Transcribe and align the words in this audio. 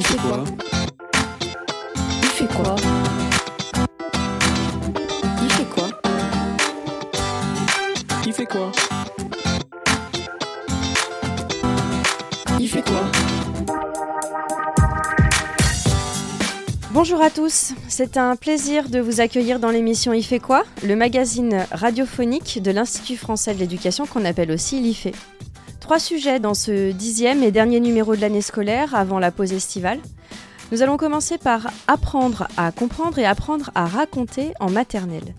Il 0.00 0.06
fait 0.06 0.16
quoi 0.16 0.44
Il 2.22 2.28
fait 2.30 2.46
quoi 2.46 2.76
Il 5.42 5.52
fait 5.52 5.66
quoi 5.66 5.90
Il 8.24 8.32
fait 8.32 8.46
quoi 8.46 8.72
Il 12.58 12.68
fait 12.68 12.82
quoi 12.82 13.02
Bonjour 16.92 17.20
à 17.20 17.28
tous, 17.28 17.74
c'est 17.88 18.16
un 18.16 18.36
plaisir 18.36 18.88
de 18.88 19.00
vous 19.00 19.20
accueillir 19.20 19.60
dans 19.60 19.68
l'émission 19.68 20.14
Il 20.14 20.24
fait 20.24 20.38
quoi 20.38 20.64
Le 20.82 20.96
magazine 20.96 21.66
radiophonique 21.72 22.62
de 22.62 22.70
l'Institut 22.70 23.18
français 23.18 23.52
de 23.52 23.58
l'éducation 23.58 24.06
qu'on 24.06 24.24
appelle 24.24 24.50
aussi 24.50 24.80
l'IFE. 24.80 25.08
Trois 25.90 25.98
sujets 25.98 26.38
dans 26.38 26.54
ce 26.54 26.92
dixième 26.92 27.42
et 27.42 27.50
dernier 27.50 27.80
numéro 27.80 28.14
de 28.14 28.20
l'année 28.20 28.42
scolaire 28.42 28.94
avant 28.94 29.18
la 29.18 29.32
pause 29.32 29.52
estivale. 29.52 29.98
Nous 30.70 30.82
allons 30.82 30.96
commencer 30.96 31.36
par 31.36 31.68
apprendre 31.88 32.46
à 32.56 32.70
comprendre 32.70 33.18
et 33.18 33.24
apprendre 33.24 33.72
à 33.74 33.86
raconter 33.86 34.52
en 34.60 34.70
maternelle. 34.70 35.34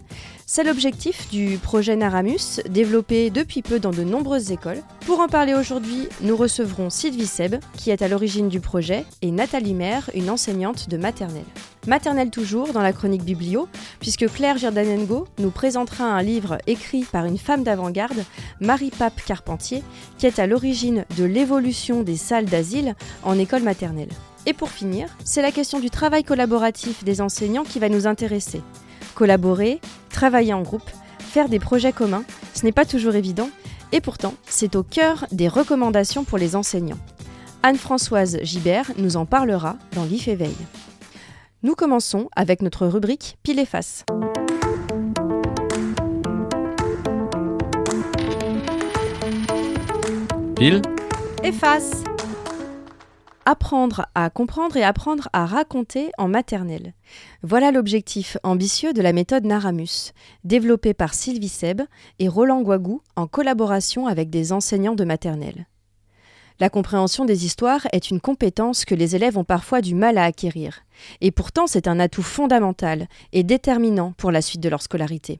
C'est 0.46 0.66
l'objectif 0.66 1.30
du 1.30 1.58
projet 1.58 1.96
Naramus, 1.96 2.60
développé 2.68 3.30
depuis 3.30 3.62
peu 3.62 3.80
dans 3.80 3.92
de 3.92 4.04
nombreuses 4.04 4.52
écoles. 4.52 4.84
Pour 5.06 5.22
en 5.22 5.30
parler 5.30 5.54
aujourd'hui, 5.54 6.10
nous 6.20 6.36
recevrons 6.36 6.90
Sylvie 6.90 7.28
Seb, 7.28 7.56
qui 7.78 7.90
est 7.90 8.02
à 8.02 8.10
l'origine 8.10 8.50
du 8.50 8.60
projet, 8.60 9.06
et 9.22 9.32
Nathalie 9.32 9.74
Maire, 9.74 10.10
une 10.14 10.30
enseignante 10.30 10.90
de 10.90 10.98
maternelle. 10.98 11.46
Maternelle 11.88 12.30
toujours 12.30 12.74
dans 12.74 12.82
la 12.82 12.94
chronique 12.94 13.24
Biblio, 13.24 13.68
puisque 14.00 14.32
Claire 14.32 14.58
Girdanengo 14.58 15.28
nous 15.40 15.50
présentera 15.50 16.04
un 16.04 16.22
livre 16.22 16.60
écrit 16.68 17.04
par 17.04 17.26
une 17.26 17.40
femme 17.40 17.64
d'avant-garde, 17.64 18.24
Marie-Pape 18.60 19.24
Carpentier, 19.26 19.84
qui 20.18 20.28
est 20.28 20.38
à 20.38 20.46
l'origine 20.46 21.06
de 21.18 21.24
l'évolution 21.24 22.04
des 22.04 22.18
salles 22.18 22.46
d'asile 22.46 22.96
en 23.24 23.40
école 23.40 23.64
maternelle. 23.64 24.12
Et 24.46 24.54
pour 24.54 24.70
finir, 24.70 25.08
c'est 25.24 25.42
la 25.42 25.52
question 25.52 25.80
du 25.80 25.90
travail 25.90 26.24
collaboratif 26.24 27.04
des 27.04 27.20
enseignants 27.20 27.64
qui 27.64 27.80
va 27.80 27.90
nous 27.90 28.06
intéresser. 28.06 28.62
Collaborer, 29.16 29.82
travailler 30.10 30.54
en 30.54 30.62
groupe, 30.62 30.90
faire 31.20 31.50
des 31.50 31.60
projets 31.60 31.94
communs, 31.94 32.24
ce 32.54 32.64
n'est 32.64 32.72
pas 32.72 32.86
toujours 32.86 33.16
évident, 33.16 33.50
et 33.92 34.02
pourtant, 34.02 34.36
c'est 34.48 34.76
au 34.76 34.84
cœur 34.84 35.26
des 35.32 35.48
recommandations 35.48 36.24
pour 36.24 36.38
les 36.38 36.56
enseignants. 36.56 37.00
Anne-Françoise 37.64 38.40
Gibert 38.44 38.92
nous 38.98 39.18
en 39.18 39.26
parlera 39.26 39.78
dans 39.94 40.04
l'IF 40.04 40.28
Éveil. 40.28 40.56
Nous 41.64 41.76
commençons 41.76 42.28
avec 42.36 42.64
notre 42.64 42.88
rubrique 42.88 43.38
Pile 43.44 43.60
et 43.60 43.68
face. 43.68 44.04
Pile 50.56 50.82
Et 51.44 51.52
face 51.52 52.04
Apprendre 53.46 54.08
à 54.16 54.32
comprendre 54.32 54.76
et 54.76 54.84
apprendre 54.84 55.30
à 55.34 55.46
raconter 55.46 56.10
en 56.18 56.28
maternelle. 56.28 56.96
Voilà 57.44 57.72
l'objectif 57.72 58.38
ambitieux 58.42 58.94
de 58.94 59.04
la 59.04 59.14
méthode 59.14 59.46
Naramus, 59.46 60.14
développée 60.44 60.96
par 60.96 61.14
Sylvie 61.14 61.48
Seb 61.48 61.84
et 62.18 62.28
Roland 62.28 62.64
Guagou 62.64 63.04
en 63.16 63.28
collaboration 63.28 64.08
avec 64.08 64.32
des 64.32 64.52
enseignants 64.52 64.96
de 64.96 65.06
maternelle. 65.06 65.68
La 66.62 66.70
compréhension 66.70 67.26
des 67.26 67.44
histoires 67.44 67.88
est 67.92 68.12
une 68.12 68.22
compétence 68.22 68.86
que 68.86 68.94
les 68.94 69.16
élèves 69.16 69.36
ont 69.36 69.44
parfois 69.44 69.82
du 69.82 69.96
mal 69.96 70.20
à 70.20 70.26
acquérir, 70.26 70.84
et 71.20 71.32
pourtant 71.32 71.66
c'est 71.66 71.88
un 71.88 72.00
atout 72.00 72.22
fondamental 72.22 73.08
et 73.34 73.42
déterminant 73.42 74.14
pour 74.16 74.30
la 74.30 74.44
suite 74.44 74.62
de 74.62 74.70
leur 74.70 74.84
scolarité. 74.84 75.40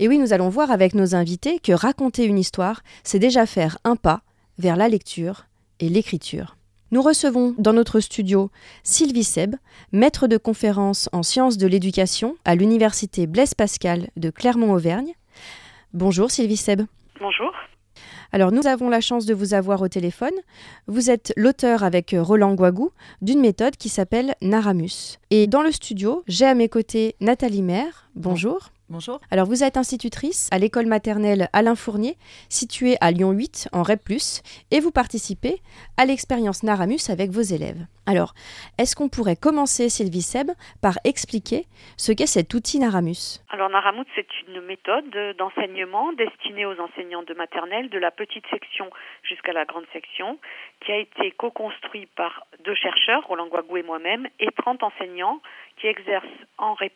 Et 0.00 0.08
oui, 0.08 0.18
nous 0.18 0.32
allons 0.32 0.48
voir 0.48 0.72
avec 0.72 0.94
nos 0.94 1.14
invités 1.14 1.60
que 1.60 1.70
raconter 1.70 2.24
une 2.24 2.40
histoire, 2.40 2.82
c'est 3.04 3.20
déjà 3.20 3.46
faire 3.46 3.78
un 3.84 3.94
pas 3.94 4.22
vers 4.58 4.74
la 4.74 4.88
lecture 4.88 5.46
et 5.78 5.88
l'écriture. 5.88 6.56
Nous 6.90 7.00
recevons 7.00 7.54
dans 7.56 7.72
notre 7.72 8.00
studio 8.00 8.50
Sylvie 8.82 9.22
Seb, 9.22 9.54
maître 9.92 10.26
de 10.26 10.36
conférence 10.36 11.08
en 11.12 11.22
sciences 11.22 11.58
de 11.58 11.68
l'éducation 11.68 12.34
à 12.44 12.56
l'université 12.56 13.28
Blaise 13.28 13.54
Pascal 13.54 14.08
de 14.16 14.30
Clermont-Auvergne. 14.30 15.12
Bonjour 15.92 16.32
Sylvie 16.32 16.56
Seb. 16.56 16.82
Bonjour. 17.20 17.52
Alors 18.34 18.50
nous 18.50 18.66
avons 18.66 18.88
la 18.88 19.00
chance 19.00 19.26
de 19.26 19.32
vous 19.32 19.54
avoir 19.54 19.80
au 19.80 19.86
téléphone. 19.86 20.32
Vous 20.88 21.08
êtes 21.08 21.32
l'auteur 21.36 21.84
avec 21.84 22.16
Roland 22.18 22.56
Guagou 22.56 22.90
d'une 23.22 23.38
méthode 23.38 23.76
qui 23.76 23.88
s'appelle 23.88 24.34
Naramus. 24.42 25.20
Et 25.30 25.46
dans 25.46 25.62
le 25.62 25.70
studio, 25.70 26.24
j'ai 26.26 26.44
à 26.44 26.56
mes 26.56 26.68
côtés 26.68 27.14
Nathalie 27.20 27.62
Maire. 27.62 28.10
Bonjour. 28.16 28.73
Bonjour. 28.90 29.18
Alors 29.30 29.46
vous 29.46 29.64
êtes 29.64 29.78
institutrice 29.78 30.50
à 30.52 30.58
l'école 30.58 30.84
maternelle 30.84 31.48
Alain 31.54 31.74
Fournier, 31.74 32.16
située 32.50 32.96
à 33.00 33.12
Lyon 33.12 33.32
8 33.32 33.70
en 33.72 33.82
REP+, 33.82 34.12
et 34.70 34.80
vous 34.80 34.90
participez 34.90 35.62
à 35.96 36.04
l'expérience 36.04 36.62
Naramus 36.62 37.08
avec 37.08 37.30
vos 37.30 37.40
élèves. 37.40 37.86
Alors, 38.06 38.34
est-ce 38.76 38.94
qu'on 38.94 39.08
pourrait 39.08 39.36
commencer, 39.36 39.88
Sylvie 39.88 40.20
Seb, 40.20 40.50
par 40.82 40.98
expliquer 41.04 41.64
ce 41.96 42.12
qu'est 42.12 42.26
cet 42.26 42.52
outil 42.52 42.78
Naramus? 42.78 43.40
Alors 43.48 43.70
Naramus, 43.70 44.04
c'est 44.14 44.28
une 44.46 44.60
méthode 44.60 45.08
d'enseignement 45.38 46.12
destinée 46.12 46.66
aux 46.66 46.78
enseignants 46.78 47.22
de 47.22 47.32
maternelle 47.32 47.88
de 47.88 47.98
la 47.98 48.10
petite 48.10 48.44
section 48.50 48.90
jusqu'à 49.22 49.54
la 49.54 49.64
grande 49.64 49.86
section, 49.94 50.38
qui 50.84 50.92
a 50.92 50.98
été 50.98 51.30
co-construit 51.30 52.06
par 52.14 52.46
deux 52.62 52.74
chercheurs, 52.74 53.26
Roland 53.26 53.48
Guagou 53.48 53.78
et 53.78 53.82
moi-même, 53.82 54.28
et 54.38 54.50
30 54.58 54.82
enseignants 54.82 55.40
qui 55.80 55.86
exercent 55.86 56.26
en 56.58 56.74
REP+, 56.74 56.92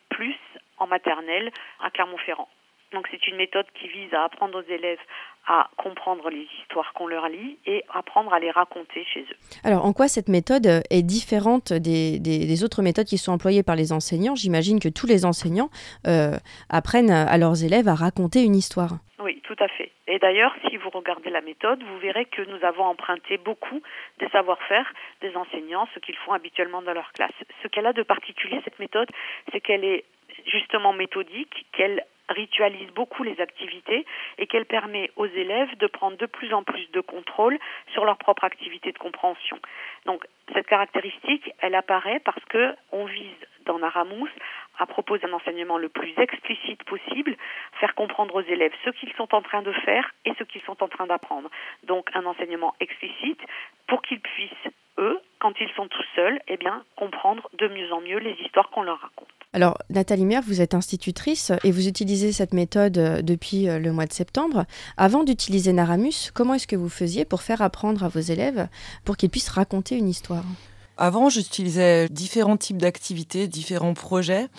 en 0.79 0.87
maternelle 0.87 1.51
à 1.81 1.89
Clermont-Ferrand. 1.89 2.49
Donc 2.91 3.07
c'est 3.11 3.27
une 3.27 3.35
méthode 3.35 3.67
qui 3.79 3.87
vise 3.87 4.11
à 4.15 4.23
apprendre 4.23 4.57
aux 4.59 4.73
élèves 4.73 4.99
à 5.47 5.69
comprendre 5.77 6.29
les 6.31 6.47
histoires 6.59 6.91
qu'on 6.93 7.05
leur 7.05 7.27
lit 7.29 7.59
et 7.67 7.83
apprendre 7.93 8.33
à 8.33 8.39
les 8.39 8.49
raconter 8.49 9.05
chez 9.05 9.21
eux. 9.21 9.37
Alors 9.63 9.85
en 9.85 9.93
quoi 9.93 10.07
cette 10.07 10.27
méthode 10.27 10.65
est 10.89 11.03
différente 11.03 11.71
des, 11.71 12.19
des, 12.19 12.47
des 12.47 12.63
autres 12.63 12.81
méthodes 12.81 13.05
qui 13.05 13.19
sont 13.19 13.31
employées 13.31 13.61
par 13.61 13.75
les 13.75 13.93
enseignants? 13.93 14.35
J'imagine 14.35 14.79
que 14.79 14.89
tous 14.89 15.05
les 15.05 15.23
enseignants 15.23 15.69
euh, 16.07 16.37
apprennent 16.69 17.11
à 17.11 17.37
leurs 17.37 17.63
élèves 17.63 17.87
à 17.87 17.93
raconter 17.95 18.43
une 18.43 18.55
histoire. 18.55 18.93
Oui, 19.19 19.39
tout 19.43 19.57
à 19.59 19.67
fait. 19.67 19.91
Et 20.07 20.17
d'ailleurs, 20.17 20.55
si 20.67 20.77
vous 20.77 20.89
regardez 20.89 21.29
la 21.29 21.41
méthode, 21.41 21.83
vous 21.83 21.99
verrez 21.99 22.25
que 22.25 22.41
nous 22.41 22.65
avons 22.65 22.85
emprunté 22.85 23.37
beaucoup 23.37 23.81
des 24.19 24.29
savoir-faire 24.29 24.91
des 25.21 25.35
enseignants, 25.35 25.87
ce 25.93 25.99
qu'ils 25.99 26.17
font 26.17 26.33
habituellement 26.33 26.81
dans 26.81 26.93
leur 26.93 27.11
classe. 27.11 27.37
Ce 27.61 27.67
qu'elle 27.67 27.85
a 27.85 27.93
de 27.93 28.01
particulier, 28.01 28.59
cette 28.63 28.79
méthode, 28.79 29.09
c'est 29.51 29.61
qu'elle 29.61 29.83
est 29.83 30.05
justement 30.45 30.93
méthodique, 30.93 31.65
qu'elle 31.71 32.03
ritualise 32.29 32.89
beaucoup 32.91 33.23
les 33.23 33.39
activités 33.41 34.05
et 34.37 34.47
qu'elle 34.47 34.65
permet 34.65 35.09
aux 35.15 35.25
élèves 35.25 35.75
de 35.77 35.87
prendre 35.87 36.17
de 36.17 36.25
plus 36.25 36.53
en 36.53 36.63
plus 36.63 36.89
de 36.91 37.01
contrôle 37.01 37.57
sur 37.93 38.05
leur 38.05 38.17
propre 38.17 38.43
activité 38.43 38.91
de 38.91 38.97
compréhension. 38.97 39.57
Donc 40.05 40.25
cette 40.53 40.67
caractéristique, 40.67 41.51
elle 41.59 41.75
apparaît 41.75 42.19
parce 42.23 42.43
que 42.45 42.75
on 42.91 43.05
vise 43.05 43.35
dans 43.65 43.79
Naramous 43.79 44.29
à 44.77 44.85
proposer 44.85 45.25
un 45.25 45.33
enseignement 45.33 45.77
le 45.77 45.89
plus 45.89 46.13
explicite 46.17 46.83
possible, 46.83 47.35
faire 47.79 47.93
comprendre 47.95 48.35
aux 48.35 48.41
élèves 48.41 48.73
ce 48.85 48.89
qu'ils 48.91 49.13
sont 49.13 49.33
en 49.35 49.41
train 49.41 49.61
de 49.61 49.71
faire 49.71 50.11
et 50.25 50.33
ce 50.39 50.43
qu'ils 50.43 50.61
sont 50.61 50.81
en 50.81 50.87
train 50.87 51.07
d'apprendre. 51.07 51.49
Donc 51.83 52.09
un 52.13 52.25
enseignement 52.25 52.73
explicite 52.79 53.41
pour 53.87 54.01
qu'ils 54.01 54.21
puissent 54.21 54.69
eux, 54.97 55.19
quand 55.39 55.59
ils 55.59 55.71
sont 55.71 55.87
tout 55.87 56.03
seuls, 56.15 56.39
eh 56.47 56.57
bien 56.57 56.83
comprendre 56.95 57.49
de 57.53 57.67
mieux 57.67 57.91
en 57.91 58.01
mieux 58.01 58.19
les 58.19 58.33
histoires 58.41 58.69
qu'on 58.69 58.83
leur 58.83 58.99
raconte. 58.99 59.38
Alors, 59.51 59.79
Nathalie 59.89 60.25
Maire, 60.25 60.43
vous 60.45 60.61
êtes 60.61 60.75
institutrice 60.75 61.51
et 61.63 61.71
vous 61.71 61.87
utilisez 61.87 62.31
cette 62.31 62.53
méthode 62.53 62.93
depuis 62.93 63.65
le 63.65 63.91
mois 63.91 64.05
de 64.05 64.13
septembre. 64.13 64.65
Avant 64.95 65.23
d'utiliser 65.23 65.73
Naramus, 65.73 66.29
comment 66.35 66.53
est-ce 66.53 66.67
que 66.67 66.75
vous 66.75 66.87
faisiez 66.87 67.25
pour 67.25 67.41
faire 67.41 67.63
apprendre 67.63 68.03
à 68.03 68.09
vos 68.09 68.19
élèves 68.19 68.67
pour 69.05 69.17
qu'ils 69.17 69.31
puissent 69.31 69.49
raconter 69.49 69.97
une 69.97 70.07
histoire? 70.07 70.45
Avant, 70.97 71.29
j'utilisais 71.29 72.09
différents 72.09 72.57
types 72.57 72.77
d'activités, 72.77 73.47
différents 73.47 73.95
projets 73.95 74.49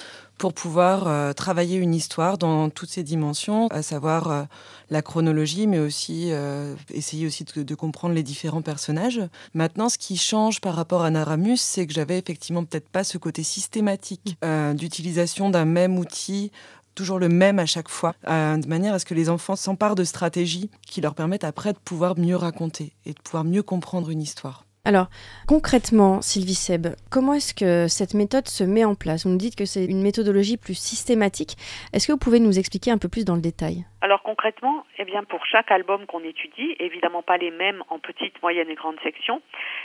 pour 0.40 0.54
pouvoir 0.54 1.06
euh, 1.06 1.34
travailler 1.34 1.76
une 1.76 1.94
histoire 1.94 2.38
dans 2.38 2.70
toutes 2.70 2.88
ses 2.88 3.02
dimensions, 3.02 3.68
à 3.68 3.82
savoir 3.82 4.30
euh, 4.30 4.42
la 4.88 5.02
chronologie, 5.02 5.66
mais 5.66 5.78
aussi 5.78 6.30
euh, 6.32 6.74
essayer 6.94 7.26
aussi 7.26 7.44
de, 7.44 7.62
de, 7.62 7.74
comprendre 7.74 8.14
les 8.14 8.22
différents 8.22 8.62
personnages. 8.62 9.20
Maintenant, 9.52 9.90
ce 9.90 9.98
qui 9.98 10.16
change 10.16 10.62
par 10.62 10.74
rapport 10.74 11.02
à 11.02 11.10
Naramus, 11.10 11.58
c'est 11.58 11.86
que 11.86 11.92
j'avais 11.92 12.18
effectivement 12.18 12.64
peut-être 12.64 12.88
pas 12.88 13.04
ce 13.04 13.18
côté 13.18 13.42
systématique 13.42 14.38
d'utilisation 14.74 15.50
d'un 15.50 15.66
même 15.66 15.98
outil 15.98 16.50
toujours 16.94 17.18
le 17.18 17.28
même 17.28 17.58
à 17.58 17.66
chaque 17.66 17.88
fois, 17.88 18.14
euh, 18.28 18.56
de 18.56 18.66
manière 18.66 18.94
à 18.94 18.98
ce 18.98 19.04
que 19.04 19.14
les 19.14 19.28
enfants 19.28 19.56
s'emparent 19.56 19.94
de 19.94 20.04
stratégies 20.04 20.70
qui 20.86 21.00
leur 21.00 21.14
permettent 21.14 21.44
après 21.44 21.72
de 21.72 21.78
pouvoir 21.78 22.18
mieux 22.18 22.36
raconter 22.36 22.94
et 23.06 23.12
de 23.12 23.20
pouvoir 23.20 23.44
mieux 23.44 23.62
comprendre 23.62 24.10
une 24.10 24.20
histoire. 24.20 24.66
Alors, 24.84 25.08
concrètement, 25.46 26.22
Sylvie 26.22 26.54
Seb, 26.54 26.88
comment 27.10 27.34
est-ce 27.34 27.52
que 27.52 27.86
cette 27.86 28.14
méthode 28.14 28.48
se 28.48 28.64
met 28.64 28.84
en 28.84 28.94
place? 28.94 29.26
Vous 29.26 29.30
nous 29.30 29.36
dites 29.36 29.54
que 29.54 29.66
c'est 29.66 29.84
une 29.84 30.02
méthodologie 30.02 30.56
plus 30.56 30.74
systématique. 30.74 31.56
Est-ce 31.92 32.06
que 32.06 32.12
vous 32.12 32.18
pouvez 32.18 32.40
nous 32.40 32.58
expliquer 32.58 32.90
un 32.90 32.96
peu 32.96 33.08
plus 33.08 33.26
dans 33.26 33.34
le 33.34 33.42
détail? 33.42 33.84
Alors 34.00 34.22
concrètement, 34.22 34.86
eh 34.98 35.04
bien 35.04 35.24
pour 35.24 35.44
chaque 35.44 35.70
album 35.70 36.06
qu'on 36.06 36.24
étudie, 36.24 36.74
évidemment 36.78 37.22
pas 37.22 37.36
les 37.36 37.50
mêmes 37.50 37.82
en 37.90 37.98
petite, 37.98 38.40
moyenne 38.40 38.70
et 38.70 38.74
grande 38.74 38.96
section, 39.02 39.42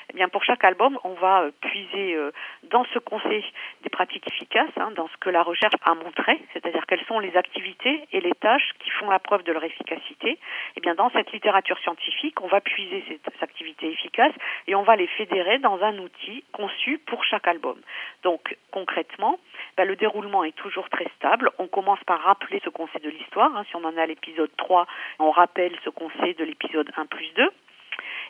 eh 0.10 0.14
bien 0.14 0.30
pour 0.30 0.44
chaque 0.44 0.64
album, 0.64 0.98
on 1.04 1.14
va 1.14 1.46
puiser 1.62 2.18
dans 2.64 2.86
ce 2.94 3.00
conseil 3.00 3.44
des 3.84 3.90
pratiques 3.90 4.28
efficaces, 4.28 4.70
hein, 4.78 4.92
dans 4.96 5.08
ce 5.08 5.18
que 5.18 5.30
la 5.30 5.44
recherche 5.44 5.76
a 5.84 5.94
montré, 5.94 6.40
c'est-à-dire 6.54 6.86
quelles 6.88 7.04
sont 7.06 7.20
les 7.20 7.36
activités 7.36 8.08
et 8.12 8.22
les 8.22 8.34
tâches 8.34 8.72
qui 8.80 8.90
font 8.92 9.10
la 9.10 9.20
preuve 9.20 9.44
de 9.44 9.52
leur 9.52 9.64
efficacité, 9.64 10.38
eh 10.76 10.82
bien 10.82 10.96
dans 10.96 11.10
cette 11.12 11.32
littérature 11.32 11.78
scientifique, 11.80 12.42
on 12.42 12.48
va 12.48 12.62
puiser 12.62 13.04
ces 13.08 13.20
activités 13.42 13.92
efficaces 13.92 14.34
et 14.68 14.76
on 14.76 14.84
va 14.84 14.96
les 14.96 15.08
fédérer 15.08 15.60
dans 15.60 15.82
un 15.82 15.98
outil 16.00 16.44
conçu 16.52 17.00
pour 17.06 17.24
chaque 17.24 17.48
album. 17.48 17.78
Donc 18.24 18.58
concrètement, 18.72 19.40
bah, 19.78 19.86
le 19.86 19.96
déroulement 19.96 20.44
est 20.44 20.56
toujours 20.56 20.90
très 20.90 21.08
stable. 21.18 21.52
On 21.60 21.68
commence 21.68 22.04
par 22.06 22.22
rappeler 22.22 22.62
ce 22.64 22.70
qu'on 22.70 22.88
sait 22.88 23.00
de 23.00 23.10
l'histoire. 23.10 23.56
Hein. 23.56 23.66
Si 23.70 23.76
on 23.76 23.84
en 23.84 23.98
a 23.98 24.06
l'épisode 24.06 24.52
3, 24.58 24.86
on 25.20 25.32
rappelle 25.32 25.74
ce 25.84 25.90
qu'on 25.90 26.10
sait 26.22 26.34
de 26.34 26.44
l'épisode 26.44 26.92
1 26.96 27.06
plus 27.06 27.30
2. 27.36 27.50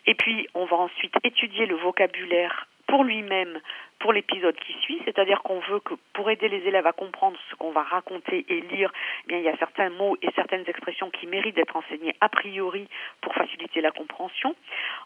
Et 0.08 0.16
puis, 0.16 0.48
on 0.54 0.66
va 0.66 0.78
ensuite 0.78 1.14
étudier 1.24 1.66
le 1.66 1.76
vocabulaire 1.76 2.68
pour 2.88 3.04
lui-même 3.04 3.60
pour 4.00 4.14
l'épisode 4.14 4.56
qui 4.56 4.74
suit, 4.82 5.02
c'est-à-dire 5.06 5.42
qu'on 5.42 5.60
veut 5.60 5.80
que 5.80 5.94
pour 6.14 6.30
aider 6.30 6.50
les 6.50 6.68
élèves 6.68 6.86
à 6.86 6.92
comprendre 6.92 7.38
ce 7.50 7.56
qu'on 7.56 7.72
va 7.72 7.82
raconter 7.82 8.46
et 8.50 8.62
lire, 8.62 8.92
eh 9.24 9.28
bien 9.28 9.38
il 9.40 9.44
y 9.44 9.50
a 9.50 9.58
certains 9.58 9.90
mots 9.90 10.18
et 10.22 10.30
certaines 10.36 10.66
expressions 10.68 11.10
qui 11.10 11.28
méritent 11.28 11.56
d'être 11.56 11.76
enseignés 11.76 12.16
a 12.22 12.30
priori 12.30 12.88
pour 13.22 13.34
faciliter 13.34 13.82
la 13.82 13.92
compréhension. 13.92 14.56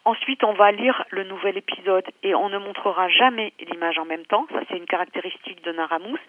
Ensuite, 0.05 0.43
on 0.43 0.53
va 0.53 0.71
lire 0.71 1.05
le 1.11 1.23
nouvel 1.23 1.57
épisode 1.57 2.05
et 2.23 2.35
on 2.35 2.49
ne 2.49 2.57
montrera 2.57 3.07
jamais 3.09 3.53
l'image 3.59 3.99
en 3.99 4.05
même 4.05 4.25
temps. 4.25 4.47
Ça, 4.51 4.59
c'est 4.69 4.77
une 4.77 4.85
caractéristique 4.85 5.63
de 5.63 5.71
Naramous 5.71 6.19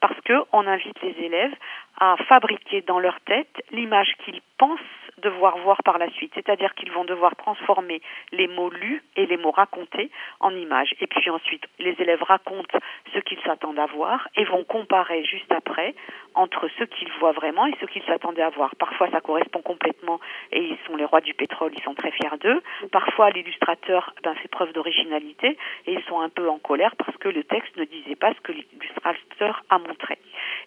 parce 0.00 0.20
que 0.20 0.34
on 0.52 0.66
invite 0.66 1.00
les 1.02 1.16
élèves 1.24 1.54
à 2.00 2.16
fabriquer 2.28 2.80
dans 2.82 2.98
leur 2.98 3.20
tête 3.20 3.62
l'image 3.70 4.14
qu'ils 4.24 4.40
pensent 4.58 4.80
devoir 5.20 5.58
voir 5.58 5.82
par 5.82 5.98
la 5.98 6.10
suite, 6.10 6.32
c'est-à-dire 6.34 6.74
qu'ils 6.74 6.92
vont 6.92 7.04
devoir 7.04 7.36
transformer 7.36 8.00
les 8.32 8.48
mots 8.48 8.70
lus 8.70 9.02
et 9.16 9.26
les 9.26 9.36
mots 9.36 9.50
racontés 9.50 10.10
en 10.40 10.54
images. 10.54 10.94
Et 11.00 11.06
puis 11.06 11.30
ensuite, 11.30 11.64
les 11.78 11.94
élèves 11.98 12.22
racontent 12.22 12.78
ce 13.12 13.18
qu'ils 13.20 13.40
s'attendent 13.40 13.78
à 13.78 13.86
voir 13.86 14.28
et 14.36 14.44
vont 14.44 14.64
comparer 14.64 15.24
juste 15.24 15.52
après 15.52 15.94
entre 16.34 16.68
ce 16.78 16.84
qu'ils 16.84 17.10
voient 17.20 17.32
vraiment 17.32 17.66
et 17.66 17.74
ce 17.80 17.86
qu'ils 17.86 18.02
s'attendaient 18.04 18.42
à 18.42 18.50
voir. 18.50 18.74
Parfois, 18.76 19.10
ça 19.10 19.20
correspond 19.20 19.62
complètement 19.62 20.20
et 20.52 20.60
ils 20.60 20.78
sont 20.86 20.96
les 20.96 21.04
rois 21.04 21.20
du 21.20 21.34
pétrole, 21.34 21.72
ils 21.76 21.82
sont 21.82 21.94
très 21.94 22.12
fiers 22.12 22.38
d'eux. 22.40 22.62
Parfois, 22.92 23.30
l'illustrateur 23.30 24.14
ben, 24.22 24.34
fait 24.36 24.48
preuve 24.48 24.72
d'originalité 24.72 25.58
et 25.86 25.92
ils 25.92 26.02
sont 26.04 26.20
un 26.20 26.28
peu 26.28 26.48
en 26.48 26.58
colère 26.58 26.96
parce 26.96 27.16
que 27.18 27.28
le 27.28 27.44
texte 27.44 27.76
ne 27.76 27.84
disait 27.84 28.16
pas 28.16 28.32
ce 28.34 28.40
que 28.40 28.52
l'illustrateur 28.52 29.62
a 29.68 29.78
montré. 29.78 30.18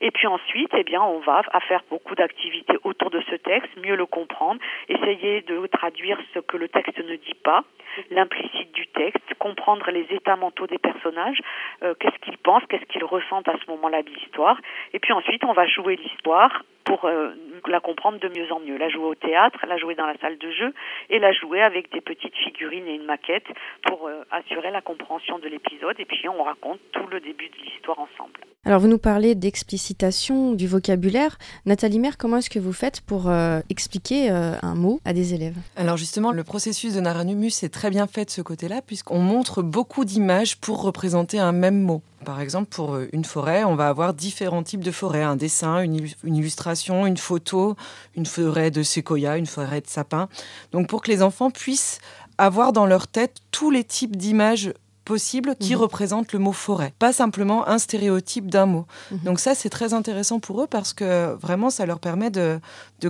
Et 0.01 0.11
puis 0.11 0.27
ensuite, 0.27 0.71
eh 0.73 0.83
bien, 0.83 1.01
on 1.01 1.19
va 1.25 1.41
à 1.51 1.59
faire 1.61 1.81
beaucoup 1.89 2.15
d'activités 2.15 2.77
autour 2.83 3.09
de 3.09 3.21
ce 3.29 3.35
texte, 3.35 3.69
mieux 3.77 3.95
le 3.95 4.05
comprendre, 4.05 4.59
essayer 4.89 5.41
de 5.41 5.67
traduire 5.67 6.17
ce 6.33 6.39
que 6.39 6.57
le 6.57 6.67
texte 6.67 6.97
ne 6.97 7.15
dit 7.15 7.37
pas, 7.43 7.63
l'implicite 8.11 8.71
du 8.73 8.87
texte, 8.87 9.33
comprendre 9.39 9.89
les 9.91 10.05
états 10.09 10.35
mentaux 10.35 10.67
des 10.67 10.77
personnages, 10.77 11.39
euh, 11.83 11.93
qu'est-ce 11.99 12.17
qu'ils 12.19 12.37
pensent, 12.37 12.63
qu'est-ce 12.69 12.85
qu'ils 12.85 13.03
ressentent 13.03 13.47
à 13.47 13.55
ce 13.63 13.71
moment-là 13.71 14.03
de 14.03 14.09
l'histoire. 14.09 14.59
Et 14.93 14.99
puis 14.99 15.13
ensuite, 15.13 15.43
on 15.43 15.53
va 15.53 15.67
jouer 15.67 15.95
l'histoire 15.95 16.63
pour 16.85 17.05
euh, 17.05 17.31
la 17.67 17.79
comprendre 17.79 18.19
de 18.19 18.27
mieux 18.27 18.51
en 18.51 18.59
mieux. 18.59 18.77
La 18.77 18.89
jouer 18.89 19.05
au 19.05 19.15
théâtre, 19.15 19.59
la 19.67 19.77
jouer 19.77 19.95
dans 19.95 20.05
la 20.05 20.17
salle 20.19 20.37
de 20.37 20.51
jeu 20.51 20.73
et 21.09 21.19
la 21.19 21.31
jouer 21.31 21.61
avec 21.61 21.91
des 21.91 22.01
petites 22.01 22.35
figurines 22.35 22.87
et 22.87 22.95
une 22.95 23.05
maquette 23.05 23.45
pour 23.85 24.07
euh, 24.07 24.23
assurer 24.31 24.71
la 24.71 24.81
compréhension 24.81 25.39
de 25.39 25.47
l'épisode. 25.47 25.99
Et 25.99 26.05
puis 26.05 26.27
on 26.29 26.43
raconte 26.43 26.79
tout 26.91 27.07
le 27.07 27.19
début 27.19 27.49
de 27.49 27.55
l'histoire 27.63 27.99
ensemble. 27.99 28.39
Alors 28.65 28.79
vous 28.79 28.87
nous 28.87 28.97
parlez 28.97 29.35
d'explicitation 29.35 30.53
du 30.53 30.67
vocabulaire. 30.67 31.37
Nathalie 31.65 31.99
Mère, 31.99 32.17
comment 32.17 32.37
est-ce 32.37 32.49
que 32.49 32.59
vous 32.59 32.73
faites 32.73 33.01
pour 33.01 33.29
euh, 33.29 33.59
expliquer 33.69 34.29
un 34.29 34.75
mot 34.75 34.99
à 35.05 35.13
des 35.13 35.33
élèves? 35.33 35.57
Alors 35.75 35.97
justement, 35.97 36.31
le 36.31 36.43
processus 36.43 36.95
de 36.95 37.01
Naranumus 37.01 37.63
est 37.63 37.73
très 37.73 37.89
bien 37.89 38.07
fait 38.07 38.25
de 38.25 38.29
ce 38.29 38.41
côté-là 38.41 38.81
puisqu'on 38.85 39.19
montre 39.19 39.61
beaucoup 39.61 40.05
d'images 40.05 40.59
pour 40.59 40.81
représenter 40.81 41.39
un 41.39 41.51
même 41.51 41.81
mot. 41.81 42.01
Par 42.23 42.39
exemple, 42.39 42.69
pour 42.69 42.97
une 43.11 43.25
forêt, 43.25 43.63
on 43.63 43.75
va 43.75 43.89
avoir 43.89 44.13
différents 44.13 44.63
types 44.63 44.83
de 44.83 44.91
forêts, 44.91 45.23
un 45.23 45.35
dessin, 45.35 45.81
une, 45.81 46.07
illustration, 46.23 47.05
une 47.05 47.17
photo, 47.17 47.75
une 48.15 48.25
forêt 48.25 48.71
de 48.71 48.83
séquoia, 48.83 49.37
une 49.37 49.45
forêt 49.45 49.81
de 49.81 49.87
sapin. 49.87 50.29
Donc 50.71 50.87
pour 50.87 51.01
que 51.01 51.11
les 51.11 51.21
enfants 51.21 51.51
puissent 51.51 51.99
avoir 52.37 52.73
dans 52.73 52.85
leur 52.85 53.07
tête 53.07 53.37
tous 53.51 53.71
les 53.71 53.83
types 53.83 54.15
d'images 54.15 54.73
possibles 55.03 55.55
qui 55.59 55.75
mhm. 55.75 55.81
représentent 55.81 56.33
le 56.33 56.39
mot 56.39 56.53
forêt, 56.53 56.93
pas 56.97 57.13
simplement 57.13 57.67
un 57.67 57.77
stéréotype 57.77 58.49
d'un 58.49 58.65
mot. 58.65 58.85
Mhm. 59.11 59.19
Donc 59.25 59.39
ça, 59.39 59.55
c'est 59.55 59.69
très 59.69 59.93
intéressant 59.93 60.39
pour 60.39 60.61
eux 60.61 60.67
parce 60.67 60.93
que 60.93 61.33
vraiment, 61.33 61.69
ça 61.69 61.85
leur 61.85 61.99
permet 61.99 62.29
de, 62.29 62.59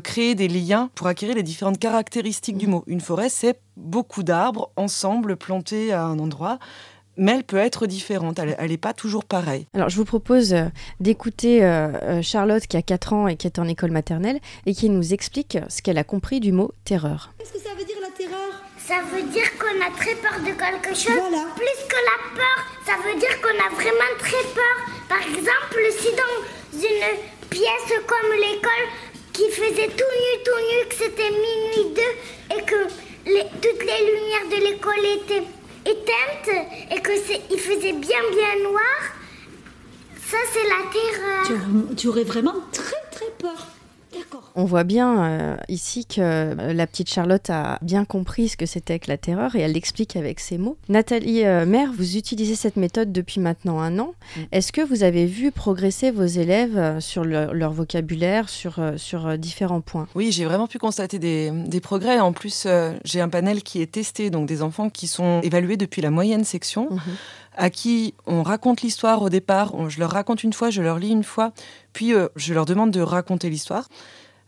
créer 0.03 0.35
des 0.35 0.47
liens 0.47 0.89
pour 0.95 1.07
acquérir 1.07 1.35
les 1.35 1.43
différentes 1.43 1.79
caractéristiques 1.79 2.57
du 2.57 2.65
mhm. 2.65 2.71
mot. 2.71 2.83
Une 2.87 3.01
forêt, 3.01 3.29
c'est 3.29 3.59
beaucoup 3.77 4.23
d'arbres 4.23 4.71
ensemble 4.75 5.35
plantés 5.35 5.93
à 5.93 6.03
un 6.03 6.19
endroit 6.19 6.59
mais 7.17 7.33
elle 7.33 7.43
peut 7.43 7.57
être 7.57 7.85
différente, 7.87 8.39
elle 8.39 8.69
n'est 8.69 8.77
pas 8.77 8.93
toujours 8.93 9.25
pareille. 9.25 9.67
Alors 9.73 9.89
je 9.89 9.97
vous 9.97 10.05
propose 10.05 10.53
euh, 10.53 10.65
d'écouter 10.99 11.63
euh, 11.63 11.89
euh, 12.03 12.21
Charlotte 12.21 12.65
qui 12.65 12.77
a 12.77 12.81
4 12.81 13.13
ans 13.13 13.27
et 13.27 13.35
qui 13.35 13.47
est 13.47 13.59
en 13.59 13.67
école 13.67 13.91
maternelle 13.91 14.39
et 14.65 14.73
qui 14.73 14.89
nous 14.89 15.13
explique 15.13 15.57
ce 15.69 15.81
qu'elle 15.81 15.97
a 15.97 16.03
compris 16.03 16.39
du 16.39 16.51
mot 16.51 16.71
terreur. 16.85 17.31
Qu'est-ce 17.37 17.53
que 17.53 17.59
ça 17.59 17.69
veut 17.77 17.85
dire 17.85 17.97
la 18.01 18.09
terreur? 18.09 18.63
Ça 18.77 18.99
veut 19.13 19.23
dire 19.31 19.49
qu'on 19.57 19.79
a 19.81 19.91
très 19.95 20.15
peur 20.15 20.39
de 20.39 20.51
quelque 20.51 20.95
chose. 20.95 21.31
Plus 21.55 21.79
que 21.87 21.95
la 21.95 22.19
peur, 22.35 22.57
ça 22.85 22.93
veut 23.05 23.19
dire 23.19 23.41
qu'on 23.41 23.57
a 23.63 23.69
vraiment 23.73 24.13
très 24.19 24.43
peur. 24.53 24.75
Par 25.07 25.21
exemple, 25.21 25.79
si 25.99 26.09
dans 26.11 26.79
une 26.79 27.49
pièce 27.49 27.99
comme 28.07 28.31
l'école 28.33 28.87
qui 29.31 29.49
faisait 29.51 29.87
tout 29.87 30.13
nu, 30.19 30.43
tout 30.43 30.61
nu, 30.69 30.89
que 30.89 30.95
c'était 30.95 31.31
minuit 31.31 31.95
2 31.95 32.57
et 32.57 32.61
que 32.63 32.87
toutes 33.25 33.83
les 33.85 34.01
lumières 34.05 34.49
de 34.51 34.67
l'école 34.67 35.05
étaient 35.15 35.47
éteinte 35.85 36.55
et 36.91 37.01
que 37.01 37.11
il 37.51 37.59
faisait 37.59 37.93
bien 37.93 38.19
bien 38.31 38.69
noir, 38.69 38.99
ça 40.29 40.37
c'est 40.51 40.63
la 40.63 40.91
terreur. 40.91 41.95
tu 41.95 42.07
aurais 42.07 42.23
vraiment 42.23 42.55
très 42.71 43.01
très 43.11 43.29
peur. 43.37 43.67
On 44.55 44.65
voit 44.65 44.83
bien 44.83 45.23
euh, 45.23 45.57
ici 45.67 46.05
que 46.05 46.21
euh, 46.21 46.73
la 46.73 46.85
petite 46.85 47.09
Charlotte 47.09 47.49
a 47.49 47.79
bien 47.81 48.05
compris 48.05 48.49
ce 48.49 48.57
que 48.57 48.65
c'était 48.65 48.99
que 48.99 49.09
la 49.09 49.17
terreur 49.17 49.55
et 49.55 49.61
elle 49.61 49.71
l'explique 49.71 50.15
avec 50.15 50.39
ses 50.39 50.57
mots. 50.57 50.77
Nathalie 50.89 51.43
euh, 51.43 51.65
Mère, 51.65 51.91
vous 51.91 52.17
utilisez 52.17 52.55
cette 52.55 52.75
méthode 52.75 53.11
depuis 53.11 53.39
maintenant 53.39 53.79
un 53.79 53.97
an. 53.97 54.13
Mm. 54.35 54.41
Est-ce 54.51 54.71
que 54.71 54.81
vous 54.81 55.03
avez 55.03 55.25
vu 55.25 55.51
progresser 55.51 56.11
vos 56.11 56.25
élèves 56.25 56.99
sur 56.99 57.23
leur 57.23 57.73
vocabulaire, 57.73 58.49
sur, 58.49 58.79
sur 58.97 59.37
différents 59.37 59.81
points? 59.81 60.07
Oui, 60.15 60.31
j'ai 60.31 60.45
vraiment 60.45 60.67
pu 60.67 60.77
constater 60.77 61.19
des, 61.19 61.79
progrès. 61.81 62.19
En 62.19 62.31
plus, 62.31 62.67
j'ai 63.03 63.21
un 63.21 63.29
panel 63.29 63.63
qui 63.63 63.81
est 63.81 63.91
testé, 63.91 64.29
donc 64.29 64.47
des 64.47 64.61
enfants 64.61 64.89
qui 64.89 65.07
sont 65.07 65.41
évalués 65.41 65.77
depuis 65.77 66.01
la 66.01 66.11
moyenne 66.11 66.43
section. 66.43 66.89
Mhm. 66.91 67.01
À 67.55 67.69
qui 67.69 68.13
on 68.25 68.43
raconte 68.43 68.81
l'histoire 68.81 69.21
au 69.21 69.29
départ, 69.29 69.89
je 69.89 69.99
leur 69.99 70.11
raconte 70.11 70.43
une 70.43 70.53
fois, 70.53 70.69
je 70.69 70.81
leur 70.81 70.99
lis 70.99 71.11
une 71.11 71.23
fois, 71.23 71.51
puis 71.93 72.13
je 72.35 72.53
leur 72.53 72.65
demande 72.65 72.91
de 72.91 73.01
raconter 73.01 73.49
l'histoire 73.49 73.87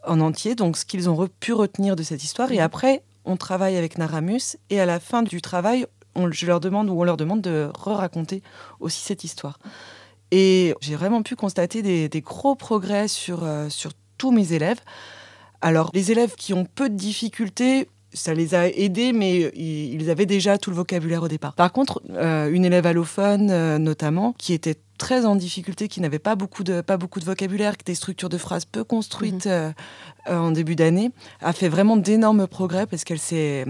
en 0.07 0.19
entier, 0.19 0.56
donc 0.56 0.78
ce 0.78 0.86
qu'ils 0.86 1.10
ont 1.10 1.28
pu 1.40 1.54
retenir 1.54 1.96
de 1.96 2.04
cette 2.04 2.24
histoire. 2.24 2.52
Et 2.52 2.57
mhm. 2.57 2.63
après, 2.63 3.04
on 3.25 3.38
travaille 3.38 3.75
avec 3.75 3.98
Naramus, 3.98 4.57
et 4.69 4.80
à 4.80 4.86
la 4.86 5.00
fin 5.00 5.24
du 5.24 5.42
travail, 5.42 5.86
on, 6.16 6.31
je 6.31 6.46
leur 6.46 6.60
demande 6.60 6.90
ou 6.90 7.00
on 7.00 7.04
leur 7.04 7.18
demande 7.18 7.42
de 7.42 7.69
re-raconter 7.78 8.42
aussi 8.80 9.02
cette 9.02 9.24
histoire. 9.24 9.59
Et 10.31 10.74
j'ai 10.81 10.95
vraiment 10.95 11.24
pu 11.24 11.35
constater 11.35 11.81
des, 11.81 12.21
gros 12.21 12.56
progrès 12.56 13.07
sur, 13.07 13.44
euh, 13.44 13.69
sur 13.69 13.92
tous 14.18 14.31
mes 14.31 14.54
élèves. 14.54 14.80
Alors, 15.62 15.92
les 15.94 16.12
élèves 16.12 16.35
qui 16.35 16.54
ont 16.54 16.66
peu 16.66 16.90
de 16.90 16.95
difficultés, 16.95 17.90
ça 18.16 18.34
les 18.34 18.56
a 18.56 18.68
aidés, 18.68 19.14
mais 19.14 19.52
ils 19.56 20.10
avaient 20.10 20.26
déjà 20.26 20.57
tout 20.57 20.69
le 20.69 20.76
vocabulaire 20.76 21.24
au 21.24 21.28
départ. 21.28 21.54
Par 21.54 21.72
contre, 21.72 22.02
euh, 22.12 22.50
une 22.50 22.66
élève 22.66 22.86
allophone, 22.86 23.50
euh, 23.52 23.78
notamment, 23.78 24.34
qui 24.38 24.54
était 24.54 24.76
très 24.98 25.26
en 25.26 25.36
difficulté, 25.36 25.88
qui 25.88 26.02
n'avait 26.02 26.19
pas 26.19 26.36
beaucoup 26.36 26.64
de 26.64 26.81
pas 26.81 26.98
beaucoup 26.98 27.19
de 27.19 27.26
vocabulaire, 27.26 27.74
des 27.86 27.95
structures 27.95 28.30
de 28.30 28.38
phrases 28.38 28.66
peu 28.66 28.84
construites 28.84 29.45
mhm. 29.45 29.74
euh, 30.28 30.38
en 30.38 30.52
début 30.52 30.76
d'année, 30.76 31.12
a 31.42 31.54
fait 31.54 31.69
vraiment 31.69 31.98
d'énormes 31.98 32.48
progrès 32.48 32.88
parce 32.88 33.04
qu'elle 33.04 33.19
s'est 33.19 33.66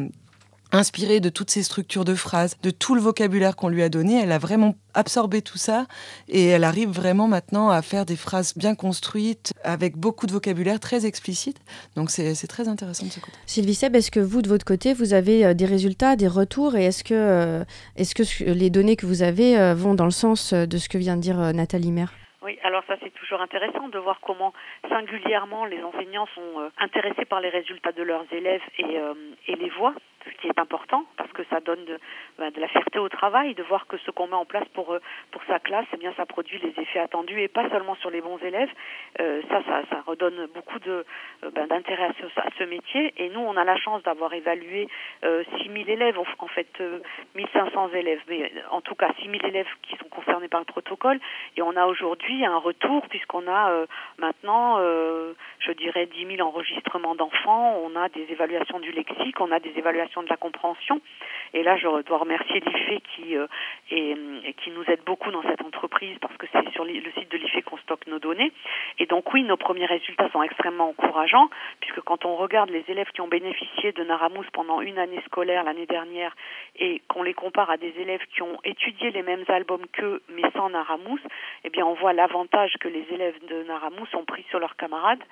inspirée 0.72 1.20
de 1.20 1.30
toutes 1.30 1.50
ces 1.50 1.64
structures 1.64 2.06
de 2.06 2.16
phrases, 2.16 2.60
de 2.62 2.72
tout 2.72 2.96
le 2.96 3.02
vocabulaire 3.02 3.56
qu'on 3.56 3.70
lui 3.70 3.84
a 3.84 3.90
donné. 3.90 4.22
Elle 4.22 4.32
a 4.32 4.38
vraiment 4.38 4.76
absorbé 4.94 5.42
tout 5.42 5.58
ça 5.58 5.86
et 6.28 6.46
elle 6.48 6.64
arrive 6.64 6.90
vraiment 6.90 7.28
maintenant 7.28 7.70
à 7.70 7.82
faire 7.82 8.06
des 8.06 8.16
phrases 8.16 8.58
bien 8.58 8.76
construites 8.76 9.54
avec 9.64 9.98
beaucoup 9.98 10.26
de 10.26 10.32
vocabulaire 10.32 10.80
très 10.80 11.06
explicite. 11.06 11.58
Donc 11.96 12.10
c'est 12.10 12.48
très 12.48 12.68
intéressant 12.68 13.06
de 13.06 13.12
ce 13.12 13.20
côté. 13.20 13.38
Sylvie 13.46 13.76
Seb, 13.76 13.96
est-ce 13.96 14.12
que 14.12 14.20
vous, 14.20 14.42
de 14.42 14.50
votre 14.50 14.66
côté, 14.66 14.94
vous 14.94 15.14
avez 15.14 15.46
euh, 15.46 15.54
des 15.54 15.66
résultats, 15.66 16.16
des 16.16 16.28
retours 16.28 16.76
et 16.76 16.86
est-ce 16.86 17.04
que, 17.04 17.14
euh, 17.14 17.64
est 17.96 18.04
-ce 18.04 18.16
que 18.16 18.52
les 18.52 18.70
données 18.70 18.96
que 18.96 19.06
vous 19.06 19.22
avez 19.22 19.58
euh, 19.58 19.74
vont 19.74 19.96
dans 19.96 20.06
le 20.06 20.12
sens 20.12 20.54
de 20.54 20.78
ce 20.78 20.90
que 20.90 20.98
vient 20.98 21.16
de 21.16 21.22
dire 21.22 21.38
Nathalie 21.54 21.92
Maire? 21.92 22.14
Oui, 22.42 22.60
alors 22.64 22.84
ça 22.88 22.96
c'est 23.02 23.14
toujours 23.14 23.42
intéressant 23.42 23.90
de 23.90 23.98
voir 23.98 24.20
comment 24.22 24.54
singulièrement 24.90 25.66
les 25.66 25.82
enseignants 25.82 26.28
sont 26.36 26.70
intéressés 26.78 27.26
par 27.26 27.42
les 27.42 27.50
résultats 27.50 27.92
de 27.92 28.04
leurs 28.04 28.26
élèves 28.32 28.62
et, 28.78 29.00
et 29.48 29.56
les 29.56 29.70
voient 29.72 29.96
ce 30.26 30.42
qui 30.42 30.48
est 30.48 30.60
important 30.60 31.06
parce 31.18 31.32
que 31.32 31.44
ça 31.50 31.60
donne 31.60 31.84
de, 31.86 32.00
ben, 32.38 32.52
de 32.52 32.60
la 32.60 32.68
fierté 32.68 33.00
au 33.00 33.10
travail, 33.10 33.54
de 33.54 33.64
voir 33.64 33.88
que 33.88 33.98
ce 33.98 34.12
qu'on 34.12 34.28
met 34.28 34.36
en 34.36 34.46
place 34.46 34.68
pour, 34.74 34.94
euh, 34.94 35.00
pour 35.32 35.44
sa 35.46 35.60
classe, 35.60 35.86
eh 35.94 35.98
bien, 35.98 36.14
ça 36.18 36.26
produit 36.26 36.60
les 36.60 36.74
effets 36.82 37.00
attendus 37.00 37.40
et 37.42 37.48
pas 37.48 37.70
seulement 37.70 37.96
sur 37.96 38.10
les 38.10 38.22
bons 38.22 38.38
élèves. 38.40 38.70
Euh, 39.20 39.42
ça, 39.50 39.62
ça, 39.64 39.82
ça 39.90 40.02
redonne 40.06 40.48
beaucoup 40.54 40.80
de, 40.80 41.06
euh, 41.44 41.52
ben, 41.52 41.68
d'intérêt 41.68 42.06
à 42.06 42.14
ce, 42.20 42.40
à 42.40 42.50
ce, 42.58 42.64
métier. 42.64 43.14
Et 43.18 43.30
nous, 43.30 43.40
on 43.40 43.58
a 43.58 43.64
la 43.64 43.78
chance 43.78 44.02
d'avoir 44.04 44.34
évalué 44.34 44.88
euh, 45.24 45.44
6000 45.62 45.90
élèves, 45.90 46.18
en 46.18 46.48
fait 46.48 46.68
euh, 46.82 47.00
1500 47.36 47.90
élèves, 47.94 48.22
mais 48.28 48.52
en 48.72 48.82
tout 48.82 48.96
cas 48.96 49.12
6000 49.22 49.46
élèves 49.46 49.68
qui 49.84 49.96
sont 49.98 50.10
concernés 50.10 50.48
par 50.48 50.60
le 50.60 50.66
protocole. 50.66 51.20
Et 51.58 51.62
on 51.62 51.76
a 51.76 51.86
aujourd'hui 51.86 52.46
un 52.46 52.58
retour 52.58 53.08
puisqu'on 53.08 53.48
a 53.48 53.72
euh, 53.72 53.86
maintenant, 54.18 54.78
je 55.60 55.72
dirais, 55.74 56.06
10 56.08 56.38
000 56.38 56.48
enregistrements 56.48 57.16
d'enfants, 57.16 57.78
on 57.84 57.96
a 57.96 58.10
des 58.10 58.26
évaluations 58.30 58.80
du 58.80 58.92
lexique, 58.92 59.40
on 59.40 59.52
a 59.52 59.60
des 59.60 59.74
évaluations 59.78 60.15
de 60.24 60.30
la 60.30 60.38
compréhension. 60.38 61.02
Et 61.54 61.64
là, 61.64 61.78
je 61.78 61.88
dois 62.04 62.18
remercier 62.18 62.60
l'IFE 62.60 63.02
qui, 63.16 63.38
euh, 63.38 63.48
et, 63.92 64.16
qui 64.62 64.72
nous 64.72 64.84
aide 64.88 65.02
beaucoup 65.06 65.32
dans 65.32 65.42
cette 65.44 65.62
entreprise 65.62 66.18
parce 66.20 66.36
que 66.38 66.48
c'est 66.52 66.70
sur 66.72 66.84
le 66.84 66.94
site 67.18 67.32
de 67.32 67.38
l'IFE 67.38 67.64
qu'on 67.64 67.78
stocke 67.78 68.08
nos 68.08 68.20
données. 68.20 68.52
Et 69.00 69.06
donc 69.06 69.34
oui, 69.34 69.44
nos 69.44 69.58
premiers 69.58 69.86
résultats 69.86 70.30
sont 70.32 70.44
extrêmement 70.44 70.90
encourageants 70.90 71.50
puisque 71.80 72.02
quand 72.02 72.26
on 72.26 72.36
regarde 72.36 72.70
les 72.70 72.84
élèves 72.88 73.10
qui 73.14 73.22
ont 73.22 73.28
bénéficié 73.28 73.92
de 73.94 74.04
Naramous 74.04 74.46
pendant 74.54 74.82
une 74.82 75.00
année 75.00 75.22
scolaire 75.26 75.64
l'année 75.64 75.86
dernière 75.86 76.36
et 76.78 77.02
qu'on 77.08 77.24
les 77.24 77.34
compare 77.34 77.70
à 77.70 77.78
des 77.78 77.94
élèves 78.00 78.26
qui 78.34 78.42
ont 78.42 78.60
étudié 78.64 79.12
les 79.12 79.24
mêmes 79.24 79.46
albums 79.48 79.86
qu'eux 79.94 80.22
mais 80.30 80.44
sans 80.56 80.70
Naramous, 80.70 81.20
eh 81.64 81.70
bien 81.70 81.86
on 81.86 81.94
voit 81.94 82.14
l'avantage 82.14 82.74
que 82.80 82.88
les 82.88 83.06
élèves 83.12 83.40
de 83.48 83.64
Naramous 83.64 84.08
ont 84.14 84.26
pris 84.26 84.46
sur 84.50 84.60
leurs 84.60 84.76
camarades 84.76 85.24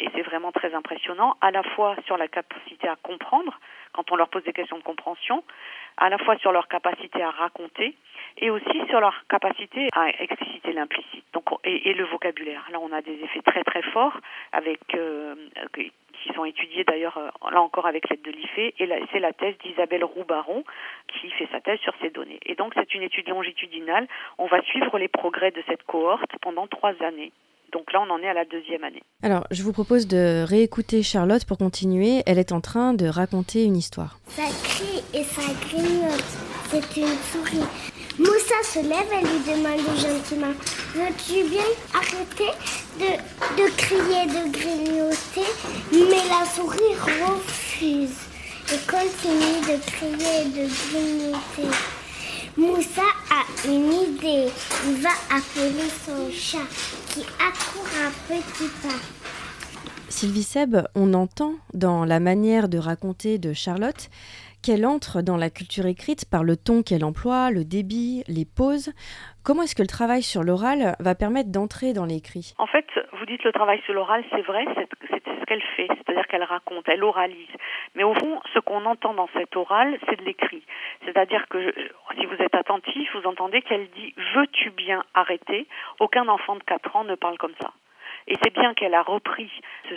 et 0.00 0.08
c'est 0.14 0.22
vraiment 0.22 0.50
très 0.50 0.74
impressionnant, 0.74 1.36
à 1.40 1.50
la 1.50 1.62
fois 1.62 1.94
sur 2.06 2.16
la 2.16 2.28
capacité 2.28 2.88
à 2.88 2.96
comprendre, 2.96 3.58
quand 3.92 4.10
on 4.10 4.16
leur 4.16 4.28
pose 4.28 4.42
des 4.44 4.52
questions 4.52 4.78
de 4.78 4.82
compréhension, 4.82 5.44
à 5.96 6.08
la 6.08 6.18
fois 6.18 6.36
sur 6.38 6.52
leur 6.52 6.68
capacité 6.68 7.22
à 7.22 7.30
raconter 7.30 7.94
et 8.38 8.50
aussi 8.50 8.86
sur 8.88 9.00
leur 9.00 9.26
capacité 9.28 9.88
à 9.92 10.08
expliciter 10.22 10.72
l'implicite 10.72 11.24
donc 11.32 11.44
et, 11.64 11.92
le 11.92 12.04
vocabulaire. 12.04 12.66
Là, 12.72 12.78
on 12.80 12.92
a 12.92 13.02
des 13.02 13.18
effets 13.22 13.42
très 13.42 13.62
très 13.64 13.82
forts 13.82 14.16
avec 14.52 14.80
euh, 14.94 15.34
qui 15.74 16.32
sont 16.34 16.44
étudiés 16.44 16.84
d'ailleurs 16.84 17.18
là 17.50 17.60
encore 17.60 17.86
avec 17.86 18.08
l'aide 18.08 18.22
de 18.22 18.30
l'IFE 18.30 18.72
et 18.78 19.06
c'est 19.12 19.20
la 19.20 19.32
thèse 19.32 19.56
d'Isabelle 19.58 20.04
Roubaron 20.04 20.64
qui 21.08 21.30
fait 21.30 21.48
sa 21.50 21.60
thèse 21.60 21.80
sur 21.80 21.94
ces 22.00 22.10
données. 22.10 22.40
Et 22.46 22.54
donc 22.54 22.72
c'est 22.74 22.94
une 22.94 23.02
étude 23.02 23.28
longitudinale. 23.28 24.06
On 24.38 24.46
va 24.46 24.62
suivre 24.62 24.98
les 24.98 25.08
progrès 25.08 25.50
de 25.50 25.62
cette 25.66 25.82
cohorte 25.84 26.30
pendant 26.40 26.66
trois 26.66 26.94
années. 27.02 27.32
Donc 27.72 27.92
là, 27.92 28.00
on 28.06 28.10
en 28.12 28.18
est 28.18 28.28
à 28.28 28.34
la 28.34 28.44
deuxième 28.44 28.82
année. 28.84 29.02
Alors, 29.22 29.46
je 29.50 29.62
vous 29.62 29.72
propose 29.72 30.06
de 30.06 30.44
réécouter 30.46 31.02
Charlotte 31.02 31.44
pour 31.44 31.58
continuer. 31.58 32.22
Elle 32.26 32.38
est 32.38 32.52
en 32.52 32.60
train 32.60 32.94
de 32.94 33.06
raconter 33.06 33.64
une 33.64 33.76
histoire. 33.76 34.18
Ça 34.28 34.42
crie 34.64 35.02
et 35.14 35.22
ça 35.24 35.42
grignote. 35.68 36.24
C'est 36.70 36.96
une 36.96 37.06
souris. 37.32 37.66
Moussa 38.18 38.62
se 38.64 38.80
lève 38.80 39.10
et 39.12 39.24
lui 39.24 39.40
demande 39.46 39.80
gentiment 39.96 40.52
Veux-tu 40.94 41.48
bien 41.48 41.64
arrêter 41.94 42.50
de, 42.98 43.62
de 43.62 43.70
crier, 43.76 44.26
de 44.26 44.50
grignoter? 44.52 45.48
Mais 45.92 46.28
la 46.28 46.44
souris 46.44 46.96
refuse 46.98 48.16
et 48.72 48.90
continue 48.90 49.60
de 49.62 49.80
crier 49.90 50.42
et 50.42 50.48
de 50.48 50.68
grignoter. 50.90 51.76
Moussa 52.56 53.02
une 53.64 53.92
idée. 53.92 54.48
Il 54.86 55.02
va 55.02 55.10
appeler 55.30 55.88
son 56.04 56.30
chat 56.30 56.66
qui 57.08 57.20
accourt 57.38 57.86
à 58.04 58.10
petits 58.28 58.70
pas. 58.82 58.98
Sylvie 60.08 60.42
Seb, 60.42 60.76
on 60.94 61.14
entend 61.14 61.54
dans 61.72 62.04
la 62.04 62.20
manière 62.20 62.68
de 62.68 62.78
raconter 62.78 63.38
de 63.38 63.52
Charlotte 63.52 64.10
qu'elle 64.62 64.84
entre 64.84 65.22
dans 65.22 65.36
la 65.36 65.50
culture 65.50 65.86
écrite 65.86 66.24
par 66.26 66.44
le 66.44 66.56
ton 66.56 66.82
qu'elle 66.82 67.04
emploie, 67.04 67.50
le 67.50 67.64
débit, 67.64 68.24
les 68.28 68.44
pauses. 68.44 68.90
Comment 69.42 69.62
est-ce 69.62 69.74
que 69.74 69.80
le 69.80 69.88
travail 69.88 70.22
sur 70.22 70.42
l'oral 70.42 70.96
va 71.00 71.14
permettre 71.14 71.50
d'entrer 71.50 71.94
dans 71.94 72.04
l'écrit? 72.04 72.52
En 72.58 72.66
fait, 72.66 72.86
vous 73.14 73.24
dites 73.24 73.42
le 73.42 73.52
travail 73.52 73.80
sur 73.86 73.94
l'oral, 73.94 74.22
c'est 74.30 74.42
vrai, 74.42 74.66
c'est 74.76 74.86
ce 75.08 75.44
qu'elle 75.46 75.62
fait, 75.76 75.88
c'est-à-dire 75.88 76.26
qu'elle 76.26 76.44
raconte, 76.44 76.86
elle 76.88 77.02
oralise. 77.02 77.48
Mais 77.94 78.04
au 78.04 78.12
fond, 78.12 78.40
ce 78.52 78.58
qu'on 78.58 78.84
entend 78.84 79.14
dans 79.14 79.30
cet 79.32 79.56
oral, 79.56 79.98
c'est 80.08 80.16
de 80.16 80.24
l'écrit. 80.24 80.62
C'est-à-dire 81.06 81.46
que 81.48 81.72
si 82.18 82.26
vous 82.26 82.34
êtes 82.34 82.54
attentif, 82.54 83.08
vous 83.14 83.26
entendez 83.26 83.62
qu'elle 83.62 83.88
dit 83.90 84.14
Veux-tu 84.34 84.70
bien 84.70 85.02
arrêter? 85.14 85.66
Aucun 86.00 86.28
enfant 86.28 86.56
de 86.56 86.62
4 86.62 86.96
ans 86.96 87.04
ne 87.04 87.14
parle 87.14 87.38
comme 87.38 87.54
ça. 87.62 87.72
Et 88.26 88.36
c'est 88.42 88.52
bien 88.52 88.74
qu'elle 88.74 88.94
a 88.94 89.02
repris 89.02 89.50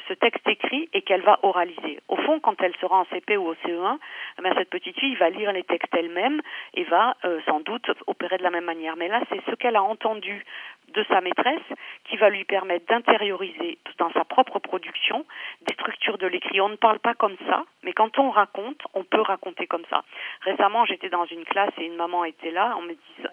ce, 0.08 0.14
texte 0.14 0.48
écrit 0.48 0.90
et 0.94 1.02
qu'elle 1.02 1.22
va 1.22 1.40
oraliser. 1.44 2.00
Au 2.08 2.16
fond, 2.16 2.40
quand 2.40 2.62
elle 2.62 2.76
sera 2.78 3.00
en 3.00 3.06
CP 3.06 3.38
ou 3.38 3.48
au 3.48 3.56
CE1, 3.56 3.98
eh 4.40 4.54
cette 4.58 4.70
petite 4.70 5.00
fille 5.00 5.16
va 5.16 5.30
lire 5.30 5.52
les 5.52 5.64
textes 5.64 5.94
elle-même 5.94 6.42
et 6.74 6.84
va 6.86 7.16
euh, 7.26 7.40
sans 7.46 7.60
doute 7.60 7.90
opérer 8.08 8.38
de 8.38 8.44
la 8.44 8.50
même 8.50 8.66
manière. 8.66 8.96
Mais 8.96 9.08
là, 9.08 9.22
c'est 9.30 9.42
ce 9.50 9.56
qu'elle 9.56 9.76
a 9.76 9.84
entendu 9.84 10.46
de 10.94 11.04
sa 11.10 11.22
maîtresse 11.22 11.62
qui 12.06 12.18
va 12.18 12.30
lui 12.30 12.44
permettre 12.44 12.86
d'intérioriser 12.88 13.78
dans 13.98 14.12
sa 14.12 14.24
propre 14.26 14.60
production 14.60 15.26
des 15.62 15.74
structures 15.74 16.18
de 16.18 16.28
l'écrit. 16.28 16.62
On 16.62 16.70
ne 16.70 16.76
parle 16.76 17.00
pas 17.00 17.14
comme 17.14 17.36
ça, 17.48 17.66
mais 17.84 17.94
quand 17.94 18.20
on 18.20 18.30
raconte, 18.30 18.82
on 18.94 19.04
peut 19.04 19.22
raconter 19.22 19.68
comme 19.68 19.86
ça. 19.90 20.04
Récemment, 20.42 20.86
j'étais 20.86 21.10
dans 21.10 21.26
une 21.26 21.46
classe 21.46 21.72
et 21.78 21.86
une 21.86 21.96
maman 21.96 22.26
était 22.26 22.52
là, 22.52 22.76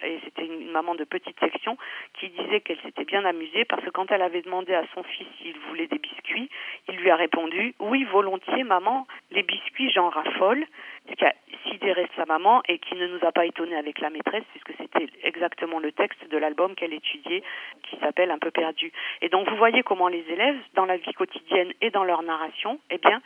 et 0.02 0.20
c'était 0.25 0.47
une 0.47 0.70
maman 0.70 0.94
de 0.94 1.04
petite 1.04 1.38
section 1.40 1.76
qui 2.14 2.28
disait 2.28 2.61
qu'elle 2.61 2.80
s'était 2.80 3.04
bien 3.04 3.25
amusée 3.25 3.64
parce 3.64 3.82
que 3.82 3.90
quand 3.90 4.11
elle 4.11 4.23
avait 4.23 4.42
demandé 4.42 4.75
son 4.94 5.02
fils 5.02 5.26
s'il 5.38 5.58
voulait 5.68 5.87
des 5.87 5.99
biscuits, 5.99 6.49
il 6.88 6.96
lui 6.96 7.10
a 7.10 7.16
répondu 7.16 7.75
oui 7.80 8.04
volontiers 8.04 8.64
maman, 8.64 9.06
les 9.30 9.42
biscuits 9.42 9.90
j'en 9.90 10.08
raffole, 10.08 10.64
ce 11.08 11.14
qui 11.14 11.25
a 11.25 11.34
sidéré 11.68 12.08
sa 12.16 12.26
maman 12.26 12.62
et 12.68 12.78
qui 12.78 12.94
ne 12.94 13.06
nous 13.06 13.25
a 13.26 13.32
pas 13.32 13.46
étonné 13.46 13.76
avec 13.76 14.00
la 14.00 14.10
maîtresse 14.10 14.44
puisque 14.52 14.72
c'était 14.78 15.08
exactement 15.22 15.78
le 15.78 15.92
texte 15.92 16.28
de 16.30 16.38
l'album 16.38 16.75
qu'elle 16.75 16.92
étudiait 16.92 17.42
qui 17.82 17.96
s'appelle 17.99 18.30
Un 18.30 18.38
peu 18.38 18.50
perdu. 18.50 18.92
Et 19.22 19.28
donc 19.28 19.49
vous 19.49 19.56
voyez 19.56 19.82
comment 19.82 20.08
les 20.08 20.25
élèves 20.28 20.58
dans 20.75 20.84
la 20.84 20.96
vie 20.96 21.12
quotidienne 21.12 21.72
et 21.80 21.90
dans 21.90 22.04
leur 22.04 22.22
narration, 22.22 22.78
eh 22.90 22.99
bien, 22.99 23.20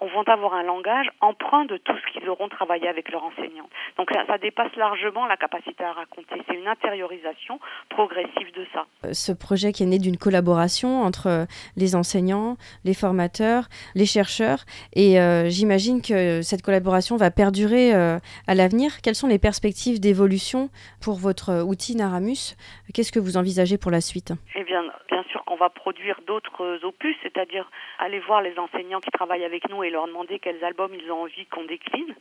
vont 0.00 0.22
avoir 0.26 0.54
un 0.54 0.62
langage 0.62 1.06
empreint 1.20 1.64
de 1.64 1.76
tout 1.78 1.94
ce 1.96 2.12
qu'ils 2.12 2.28
auront 2.28 2.48
travaillé 2.48 2.88
avec 2.88 3.10
leur 3.10 3.24
enseignant. 3.24 3.68
Donc 3.96 4.10
ça, 4.12 4.26
ça 4.26 4.38
dépasse 4.38 4.74
largement 4.76 5.26
la 5.26 5.36
capacité 5.36 5.84
à 5.84 5.92
raconter. 5.92 6.42
C'est 6.46 6.54
une 6.54 6.68
intériorisation 6.68 7.58
progressive 7.88 8.52
de 8.54 8.66
ça. 8.72 8.86
Ce 9.12 9.32
projet 9.32 9.72
qui 9.72 9.82
est 9.82 9.86
né 9.86 9.98
d'une 9.98 10.18
collaboration 10.18 11.02
entre 11.02 11.46
les 11.76 11.94
enseignants, 11.94 12.56
les 12.84 12.94
formateurs, 12.94 13.64
les 13.94 14.06
chercheurs, 14.06 14.60
et 14.94 15.20
euh, 15.20 15.48
j'imagine 15.48 16.02
que 16.02 16.42
cette 16.42 16.62
collaboration 16.62 17.16
va 17.16 17.30
perdurer 17.30 17.94
euh, 17.94 18.18
à 18.46 18.54
l'avenir. 18.54 19.00
Quelles 19.02 19.14
sont 19.14 19.28
les 19.28 19.38
perspectives 19.38 20.00
d'évolution 20.00 20.68
pour 21.02 21.16
votre 21.16 21.62
outil 21.62 21.96
Naramus? 21.96 22.56
Qu'est-ce 22.92 23.12
que 23.12 23.20
vous 23.20 23.36
envisagez 23.36 23.78
pour 23.78 23.90
la 23.90 24.00
suite? 24.00 24.32
Eh 24.54 24.64
bien, 24.64 24.82
bien 25.08 25.22
sûr 25.30 25.44
qu'on 25.44 25.56
va 25.56 25.70
produire 25.70 26.20
d'autres 26.26 26.80
opus, 26.84 27.16
c'est-à-dire 27.22 27.70
aller 27.98 28.20
voir 28.20 28.42
les 28.42 28.58
enseignants 28.58 29.00
qui 29.00 29.10
travaillent 29.10 29.44
avec 29.44 29.68
nous 29.70 29.82
et 29.86 29.90
leur 29.90 30.06
demander 30.06 30.38
quels 30.38 30.62
albums 30.64 30.94
ils 30.94 31.10
ont 31.10 31.22
envie 31.22 31.46
qu'on 31.46 31.64
décline 31.64 32.14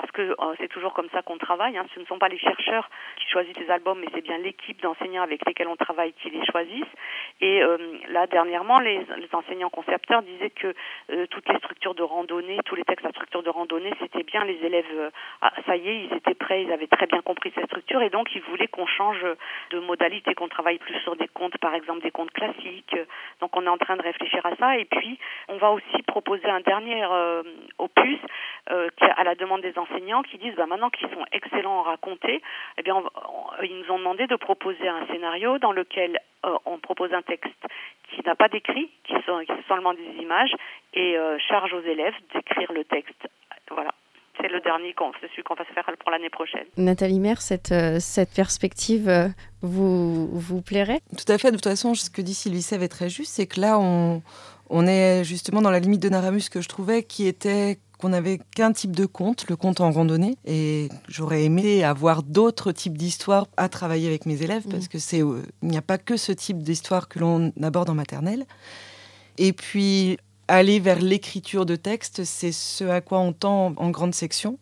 parce 0.00 0.12
que 0.12 0.22
euh, 0.22 0.54
c'est 0.58 0.68
toujours 0.68 0.94
comme 0.94 1.08
ça 1.10 1.22
qu'on 1.22 1.38
travaille. 1.38 1.76
Hein. 1.76 1.84
Ce 1.94 1.98
ne 1.98 2.04
sont 2.04 2.18
pas 2.18 2.28
les 2.28 2.38
chercheurs 2.38 2.88
qui 3.16 3.26
choisissent 3.28 3.58
les 3.58 3.70
albums, 3.70 3.98
mais 3.98 4.06
c'est 4.14 4.20
bien 4.20 4.38
l'équipe 4.38 4.80
d'enseignants 4.80 5.22
avec 5.22 5.44
lesquels 5.44 5.66
on 5.66 5.76
travaille 5.76 6.12
qui 6.12 6.30
les 6.30 6.44
choisissent. 6.46 6.94
Et 7.40 7.62
euh, 7.62 7.76
là, 8.08 8.28
dernièrement, 8.28 8.78
les, 8.78 9.04
enseignants 9.32 9.70
concepteurs 9.70 10.22
disaient 10.22 10.50
que 10.50 10.72
euh, 11.10 11.26
toutes 11.26 11.48
les 11.48 11.56
structures 11.58 11.94
de 11.94 12.02
randonnée, 12.02 12.58
tous 12.64 12.76
les 12.76 12.84
textes 12.84 13.06
à 13.06 13.10
structure 13.10 13.42
de 13.42 13.50
randonnée, 13.50 13.92
c'était 14.00 14.22
bien. 14.22 14.44
Les 14.44 14.64
élèves, 14.64 15.10
ah, 15.42 15.52
ça 15.66 15.76
y 15.76 15.88
est, 15.88 16.04
ils 16.04 16.14
étaient 16.14 16.34
prêts, 16.34 16.62
ils 16.62 16.72
avaient 16.72 16.86
très 16.86 17.06
bien 17.06 17.20
compris 17.20 17.50
cette 17.54 17.66
structure, 17.66 18.00
et 18.02 18.10
donc 18.10 18.34
ils 18.34 18.42
voulaient 18.42 18.68
qu'on 18.68 18.86
change 18.86 19.24
de 19.70 19.78
modalité, 19.80 20.34
qu'on 20.34 20.48
travaille 20.48 20.78
plus 20.78 20.98
sur 21.00 21.16
des 21.16 21.28
contes, 21.28 21.58
par 21.58 21.74
exemple 21.74 22.02
des 22.02 22.12
contes 22.12 22.30
classiques. 22.30 22.96
Donc 23.40 23.56
on 23.56 23.64
est 23.64 23.68
en 23.68 23.78
train 23.78 23.96
de 23.96 24.02
réfléchir 24.02 24.46
à 24.46 24.54
ça. 24.56 24.76
Et 24.76 24.84
puis, 24.84 25.18
on 25.48 25.56
va 25.56 25.72
aussi 25.72 26.02
proposer 26.06 26.48
un 26.48 26.60
dernier 26.60 27.04
opus 27.78 28.18
qui, 28.68 29.04
à 29.04 29.24
la 29.24 29.34
demande 29.34 29.62
des 29.62 29.78
enseignants 29.88 30.22
qui 30.22 30.38
disent 30.38 30.54
bah, 30.56 30.66
maintenant 30.66 30.90
qu'ils 30.90 31.08
sont 31.08 31.24
excellents 31.32 31.80
en 31.80 31.82
raconter, 31.82 32.42
eh 32.76 32.82
bien, 32.82 32.96
on, 32.96 33.04
on, 33.04 33.62
ils 33.62 33.78
nous 33.78 33.92
ont 33.92 33.98
demandé 33.98 34.26
de 34.26 34.36
proposer 34.36 34.88
un 34.88 35.06
scénario 35.06 35.58
dans 35.58 35.72
lequel 35.72 36.18
euh, 36.44 36.56
on 36.66 36.78
propose 36.78 37.12
un 37.12 37.22
texte 37.22 37.52
qui 38.10 38.22
n'a 38.24 38.34
pas 38.34 38.48
d'écrit, 38.48 38.90
qui 39.04 39.14
sont, 39.26 39.40
qui 39.40 39.46
sont 39.46 39.64
seulement 39.68 39.94
des 39.94 40.22
images, 40.22 40.54
et 40.94 41.16
euh, 41.16 41.38
charge 41.48 41.72
aux 41.72 41.82
élèves 41.82 42.14
d'écrire 42.34 42.72
le 42.72 42.84
texte. 42.84 43.28
Voilà. 43.70 43.94
C'est 44.40 44.48
le 44.48 44.60
dernier, 44.60 44.94
c'est 45.20 45.28
celui 45.32 45.42
qu'on 45.42 45.54
va 45.54 45.64
se 45.64 45.72
faire 45.72 45.84
pour 45.98 46.12
l'année 46.12 46.30
prochaine. 46.30 46.66
Nathalie 46.76 47.18
Maire, 47.18 47.40
cette, 47.40 47.72
euh, 47.72 47.98
cette 47.98 48.32
perspective 48.32 49.10
vous, 49.62 50.28
vous 50.28 50.62
plairait? 50.62 51.00
Tout 51.10 51.32
à 51.32 51.38
fait. 51.38 51.50
De 51.50 51.56
toute 51.56 51.64
façon, 51.64 51.94
ce 51.94 52.08
que 52.08 52.22
dit 52.22 52.34
Sylvie 52.34 52.62
Sève 52.62 52.84
est 52.84 52.88
très 52.88 53.08
juste, 53.08 53.32
c'est 53.32 53.48
que 53.48 53.60
là, 53.60 53.80
on, 53.80 54.22
on 54.70 54.86
est 54.86 55.24
justement 55.24 55.60
dans 55.60 55.72
la 55.72 55.80
limite 55.80 56.00
de 56.00 56.08
Naramus 56.08 56.50
que 56.52 56.60
je 56.60 56.68
trouvais 56.68 57.02
qui 57.02 57.26
était 57.26 57.78
qu'on 57.98 58.10
n'avait 58.10 58.40
qu'un 58.54 58.72
type 58.72 58.94
de 58.94 59.06
conte, 59.06 59.48
le 59.48 59.56
conte 59.56 59.80
en 59.80 59.90
randonnée, 59.90 60.36
et 60.46 60.88
j'aurais 61.08 61.44
aimé 61.44 61.84
avoir 61.84 62.22
d'autres 62.22 62.72
types 62.72 62.96
d'histoires 62.96 63.46
à 63.56 63.68
travailler 63.68 64.06
avec 64.06 64.24
mes 64.24 64.42
élèves 64.42 64.66
mmh. 64.66 64.70
parce 64.70 64.88
que 64.88 64.98
c'est 64.98 65.22
euh, 65.22 65.42
il 65.62 65.68
n'y 65.68 65.76
a 65.76 65.82
pas 65.82 65.98
que 65.98 66.16
ce 66.16 66.32
type 66.32 66.62
d'histoire 66.62 67.08
que 67.08 67.18
l'on 67.18 67.52
aborde 67.62 67.90
en 67.90 67.94
maternelle. 67.94 68.46
Et 69.36 69.52
puis 69.52 70.18
aller 70.48 70.80
vers 70.80 71.00
l'écriture 71.00 71.66
de 71.66 71.76
texte, 71.76 72.24
c'est 72.24 72.52
ce 72.52 72.84
à 72.84 73.00
quoi 73.00 73.18
on 73.20 73.32
tend 73.32 73.74
en 73.76 73.90
grande 73.90 74.14
section 74.14 74.58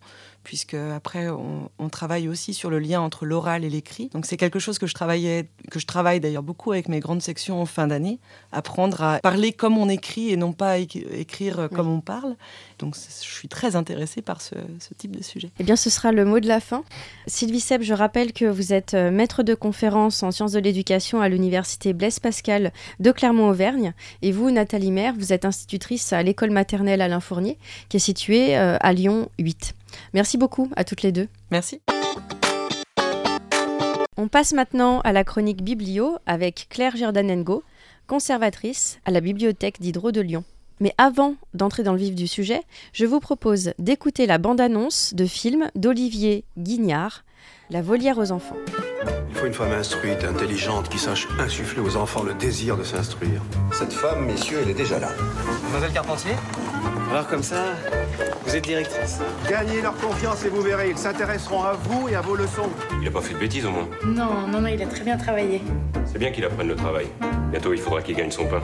puisque 0.46 0.74
après 0.74 1.26
on, 1.28 1.88
travaille 1.88 2.28
aussi 2.28 2.54
sur 2.54 2.70
le 2.70 2.78
lien 2.78 3.00
entre 3.00 3.26
l'oral 3.26 3.64
et 3.64 3.70
l'écrit. 3.70 4.10
Donc 4.12 4.26
c'est 4.26 4.36
quelque 4.36 4.60
chose 4.60 4.78
que 4.78 4.86
je 4.86 4.94
travaillais, 4.94 5.48
que 5.72 5.80
je 5.80 5.86
travaille 5.86 6.20
d'ailleurs 6.20 6.44
beaucoup 6.44 6.70
avec 6.70 6.88
mes 6.88 7.00
grandes 7.00 7.22
sections 7.22 7.60
en 7.60 7.66
fin 7.66 7.88
d'année, 7.88 8.20
apprendre 8.52 9.02
à 9.02 9.18
parler 9.18 9.52
comme 9.52 9.76
on 9.76 9.88
écrit 9.88 10.30
et 10.30 10.36
non 10.36 10.52
pas 10.52 10.78
écrire 10.78 11.68
comme 11.74 11.88
on 11.88 12.00
parle. 12.00 12.36
Donc 12.78 12.94
je 12.94 13.24
suis 13.24 13.48
très 13.48 13.74
intéressée 13.74 14.22
par 14.22 14.40
ce, 14.40 14.54
type 14.96 15.16
de 15.16 15.22
sujet. 15.22 15.50
Eh 15.58 15.64
bien 15.64 15.74
ce 15.74 15.90
sera 15.90 16.12
le 16.12 16.24
mot 16.24 16.38
de 16.38 16.46
la 16.46 16.60
fin. 16.60 16.84
Sylvie 17.26 17.60
Seb, 17.60 17.82
je 17.82 17.94
rappelle 17.94 18.32
que 18.32 18.44
vous 18.44 18.72
êtes 18.72 18.94
euh, 18.94 19.10
maître 19.10 19.42
de 19.42 19.54
conférence 19.54 20.22
en 20.22 20.30
sciences 20.30 20.52
de 20.52 20.60
l'éducation 20.60 21.20
à 21.20 21.28
l'université 21.28 21.92
Blaise 21.92 22.20
Pascal 22.20 22.72
de 23.00 23.10
Clermont-Auvergne 23.10 23.94
et 24.22 24.30
vous 24.30 24.52
Nathalie 24.52 24.92
Maire, 24.92 25.14
vous 25.18 25.32
êtes 25.32 25.44
institutrice 25.44 26.12
à 26.12 26.22
l'école 26.22 26.50
maternelle 26.50 27.00
Alain 27.00 27.20
Fournier 27.20 27.58
qui 27.88 27.96
est 27.96 28.00
située 28.00 28.56
euh, 28.56 28.76
à 28.80 28.92
Lyon 28.92 29.28
8. 29.40 29.74
Merci 30.14 30.38
beaucoup 30.38 30.70
à 30.76 30.84
toutes 30.84 31.02
les 31.02 31.12
deux. 31.12 31.28
Merci. 31.50 31.80
On 34.16 34.28
passe 34.28 34.52
maintenant 34.52 35.00
à 35.00 35.12
la 35.12 35.24
chronique 35.24 35.62
Biblio 35.62 36.16
avec 36.24 36.68
Claire 36.70 36.96
Giordanengo, 36.96 37.62
conservatrice 38.06 38.98
à 39.04 39.10
la 39.10 39.20
bibliothèque 39.20 39.80
d'Hydro 39.80 40.10
de 40.10 40.22
Lyon. 40.22 40.44
Mais 40.80 40.94
avant 40.98 41.34
d'entrer 41.54 41.82
dans 41.82 41.92
le 41.92 41.98
vif 41.98 42.14
du 42.14 42.26
sujet, 42.26 42.62
je 42.92 43.06
vous 43.06 43.20
propose 43.20 43.72
d'écouter 43.78 44.26
la 44.26 44.38
bande-annonce 44.38 45.14
de 45.14 45.26
film 45.26 45.70
d'Olivier 45.74 46.44
Guignard, 46.58 47.24
La 47.70 47.82
volière 47.82 48.18
aux 48.18 48.30
enfants. 48.32 48.56
Il 49.28 49.34
faut 49.34 49.46
une 49.46 49.52
femme 49.52 49.72
instruite, 49.72 50.24
intelligente, 50.24 50.88
qui 50.88 50.98
sache 50.98 51.26
insuffler 51.38 51.80
aux 51.80 51.96
enfants 51.96 52.22
le 52.22 52.34
désir 52.34 52.76
de 52.76 52.84
s'instruire. 52.84 53.42
Cette 53.72 53.92
femme, 53.92 54.24
messieurs, 54.24 54.60
elle 54.62 54.70
est 54.70 54.74
déjà 54.74 54.98
là. 54.98 55.10
Mademoiselle 55.64 55.92
Carpentier? 55.92 56.32
Alors 57.10 57.28
comme 57.28 57.42
ça, 57.42 57.74
vous 58.44 58.56
êtes 58.56 58.64
directrice. 58.64 59.20
Gagnez 59.48 59.80
leur 59.80 59.96
confiance 59.96 60.44
et 60.44 60.48
vous 60.48 60.60
verrez, 60.60 60.90
ils 60.90 60.98
s'intéresseront 60.98 61.62
à 61.62 61.72
vous 61.72 62.08
et 62.08 62.14
à 62.14 62.20
vos 62.20 62.36
leçons. 62.36 62.68
Il 63.00 63.08
a 63.08 63.10
pas 63.10 63.20
fait 63.20 63.34
de 63.34 63.38
bêtises 63.38 63.64
au 63.64 63.70
moins 63.70 63.88
Non, 64.04 64.46
non, 64.48 64.60
non, 64.60 64.68
il 64.68 64.82
a 64.82 64.86
très 64.86 65.04
bien 65.04 65.16
travaillé. 65.16 65.62
C'est 66.04 66.18
bien 66.18 66.30
qu'il 66.30 66.44
apprenne 66.44 66.68
le 66.68 66.76
travail. 66.76 67.06
Bientôt, 67.50 67.72
il 67.72 67.80
faudra 67.80 68.02
qu'il 68.02 68.16
gagne 68.16 68.30
son 68.30 68.46
pain. 68.46 68.60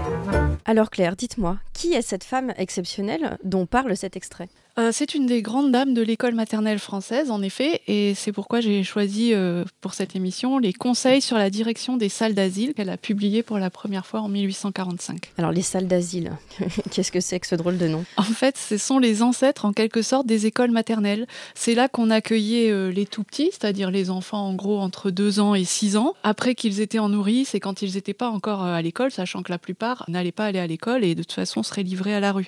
Alors 0.65 0.91
Claire, 0.91 1.17
dites-moi, 1.17 1.59
qui 1.73 1.95
est 1.95 2.03
cette 2.03 2.25
femme 2.25 2.53
exceptionnelle 2.57 3.39
dont 3.45 3.67
parle 3.67 3.97
cet 3.97 4.17
extrait? 4.17 4.49
Euh, 4.79 4.91
c'est 4.93 5.15
une 5.15 5.27
des 5.27 5.43
grandes 5.43 5.71
dames 5.71 5.93
de 5.93 6.01
l'école 6.01 6.35
maternelle 6.35 6.79
française, 6.79 7.31
en 7.31 7.43
effet, 7.43 7.83
et 7.89 8.15
c'est 8.15 8.33
pourquoi 8.33 8.61
j'ai 8.61 8.83
choisi 8.85 9.35
euh, 9.35 9.65
pour 9.83 9.93
cette 9.93 10.17
émission 10.17 10.59
les 10.59 10.73
conseils 10.73 11.21
sur 11.21 11.37
la 11.37 11.51
direction 11.51 11.99
des 11.99 12.09
salles 12.09 12.33
d'asile 12.33 12.73
qu'elle 12.73 12.89
a 12.89 12.97
publié 12.97 13.43
pour 13.43 13.59
la 13.59 13.69
première 13.69 14.07
fois 14.07 14.21
en 14.21 14.29
1845. 14.29 15.33
Alors 15.37 15.53
les 15.53 15.61
salles 15.61 15.89
d'asile, 15.89 16.33
qu'est-ce 16.91 17.13
que 17.13 17.21
c'est 17.21 17.39
que 17.39 17.47
ce 17.47 17.55
drôle 17.55 17.77
de 17.77 17.87
nom? 17.87 18.05
En 18.17 18.23
fait, 18.23 18.57
ce 18.57 18.79
sont 18.79 18.99
les 18.99 19.23
ancêtres 19.23 19.67
en 19.67 19.75
quelque 19.75 20.01
sorte 20.01 20.27
des 20.27 20.47
écoles 20.47 20.71
maternelles. 20.71 21.27
C'est 21.55 21.75
là 21.75 21.89
qu'on 21.89 22.09
accueillait 22.09 22.71
euh, 22.71 22.91
les 22.91 23.05
tout 23.05 23.25
petits, 23.25 23.51
c'est-à-dire 23.53 23.91
les 23.91 24.09
enfants 24.09 24.47
en 24.47 24.55
gros 24.55 24.81
entre 24.81 25.11
2 25.11 25.39
ans 25.39 25.55
et 25.55 25.65
6 25.65 25.97
ans, 25.99 26.15
après 26.23 26.55
qu'ils 26.55 26.81
étaient 26.81 26.99
en 26.99 27.11
nourrice 27.11 27.55
et 27.55 27.61
quand 27.61 27.83
ils 27.83 27.95
n'étaient 27.95 28.15
pas 28.15 28.31
encore 28.31 28.63
à 28.63 28.81
l'école, 28.81 29.11
sachant 29.11 29.43
que 29.43 29.53
la 29.53 29.59
plupart 29.59 30.07
n'allaient 30.09 30.33
pas 30.33 30.47
aller 30.47 30.59
à 30.61 30.67
l'école 30.67 31.05
et 31.05 31.15
de 31.15 31.23
toute 31.23 31.33
façon 31.33 31.63
seraient 31.63 31.83
livrés 31.83 32.15
à 32.15 32.21
la 32.21 32.33
rue. 32.33 32.47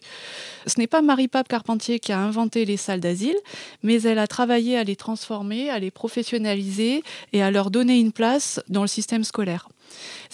Ce 0.66 0.80
n'est 0.80 0.86
pas 0.86 1.02
Marie-Pape 1.02 1.48
Carpentier 1.48 2.00
qui 2.00 2.12
a 2.12 2.13
inventé 2.18 2.64
les 2.64 2.76
salles 2.76 3.00
d'asile, 3.00 3.36
mais 3.82 4.02
elle 4.02 4.18
a 4.18 4.26
travaillé 4.26 4.76
à 4.76 4.84
les 4.84 4.96
transformer, 4.96 5.70
à 5.70 5.78
les 5.78 5.90
professionnaliser 5.90 7.02
et 7.32 7.42
à 7.42 7.50
leur 7.50 7.70
donner 7.70 7.98
une 7.98 8.12
place 8.12 8.60
dans 8.68 8.82
le 8.82 8.88
système 8.88 9.24
scolaire. 9.24 9.68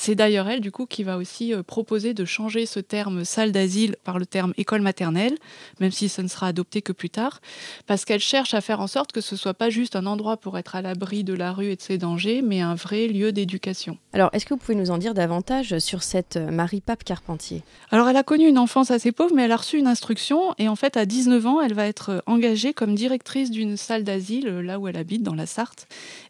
C'est 0.03 0.15
d'ailleurs 0.15 0.49
elle, 0.49 0.63
du 0.63 0.73
coup, 0.73 0.87
qui 0.87 1.03
va 1.03 1.19
aussi 1.19 1.53
euh, 1.53 1.63
proposer 1.63 2.15
de 2.15 2.25
changer 2.25 2.65
ce 2.65 2.81
terme 2.81 3.27
salle 3.27 3.53
d'asile 3.53 3.97
par 4.03 4.19
le 4.19 4.25
terme 4.25 4.55
école 4.57 4.81
maternelle, 4.81 5.37
même 5.79 5.91
si 5.91 6.09
ça 6.09 6.23
ne 6.23 6.29
sera 6.29 6.47
adopté 6.47 6.81
que 6.81 6.93
plus 6.93 7.11
tard, 7.11 7.43
parce 7.87 8.07
qu'elle 8.07 8.21
cherche 8.21 8.55
à 8.55 8.63
faire 8.63 8.81
en 8.81 8.87
sorte 8.87 9.13
que 9.13 9.21
ce 9.21 9.37
soit 9.37 9.53
pas 9.53 9.69
juste 9.69 9.97
un 9.97 10.07
endroit 10.07 10.39
pour 10.39 10.57
être 10.57 10.75
à 10.75 10.81
l'abri 10.81 11.23
de 11.23 11.35
la 11.35 11.53
rue 11.53 11.67
et 11.67 11.77
de 11.77 11.83
ses 11.83 11.99
dangers, 11.99 12.41
mais 12.41 12.63
un 12.63 12.77
vrai 12.77 13.09
lieu 13.09 13.31
d'éducation. 13.31 13.99
Alors, 14.15 14.31
est-ce 14.33 14.47
que 14.47 14.55
vous 14.55 14.61
pouvez 14.61 14.75
nous 14.75 14.91
en 14.91 14.97
dire 14.97 15.13
davantage 15.13 15.79
sur 15.81 16.03
cette 16.03 16.37
euh, 16.37 16.51
Marie-Pape 16.51 17.05
Carpentier? 17.05 17.63
Alors, 17.91 18.09
elle 18.09 18.17
a 18.17 18.23
connu 18.23 18.49
une 18.49 18.57
enfance 18.57 18.91
assez 18.91 19.13
pauvre, 19.13 19.35
mais 19.35 19.43
elle 19.43 19.53
a 19.53 19.59
reçu 19.59 19.77
une 19.77 19.87
instruction, 19.87 20.55
et 20.57 20.71
en 20.71 20.77
fait, 20.77 20.97
à 20.97 21.05
19 21.05 21.45
ans, 21.45 21.61
elle 21.61 21.75
va 21.75 21.87
être 21.87 22.09
euh, 22.09 22.21
engagée 22.25 22.73
comme 22.73 22.95
directrice 22.95 23.51
d'une 23.51 23.77
salle 23.77 24.05
d'asile, 24.05 24.49
là 24.61 24.79
où 24.79 24.89
elle 24.89 24.97
habite, 24.97 25.23
dans 25.23 25.35
la 25.35 25.45
Sarthe, 25.45 25.87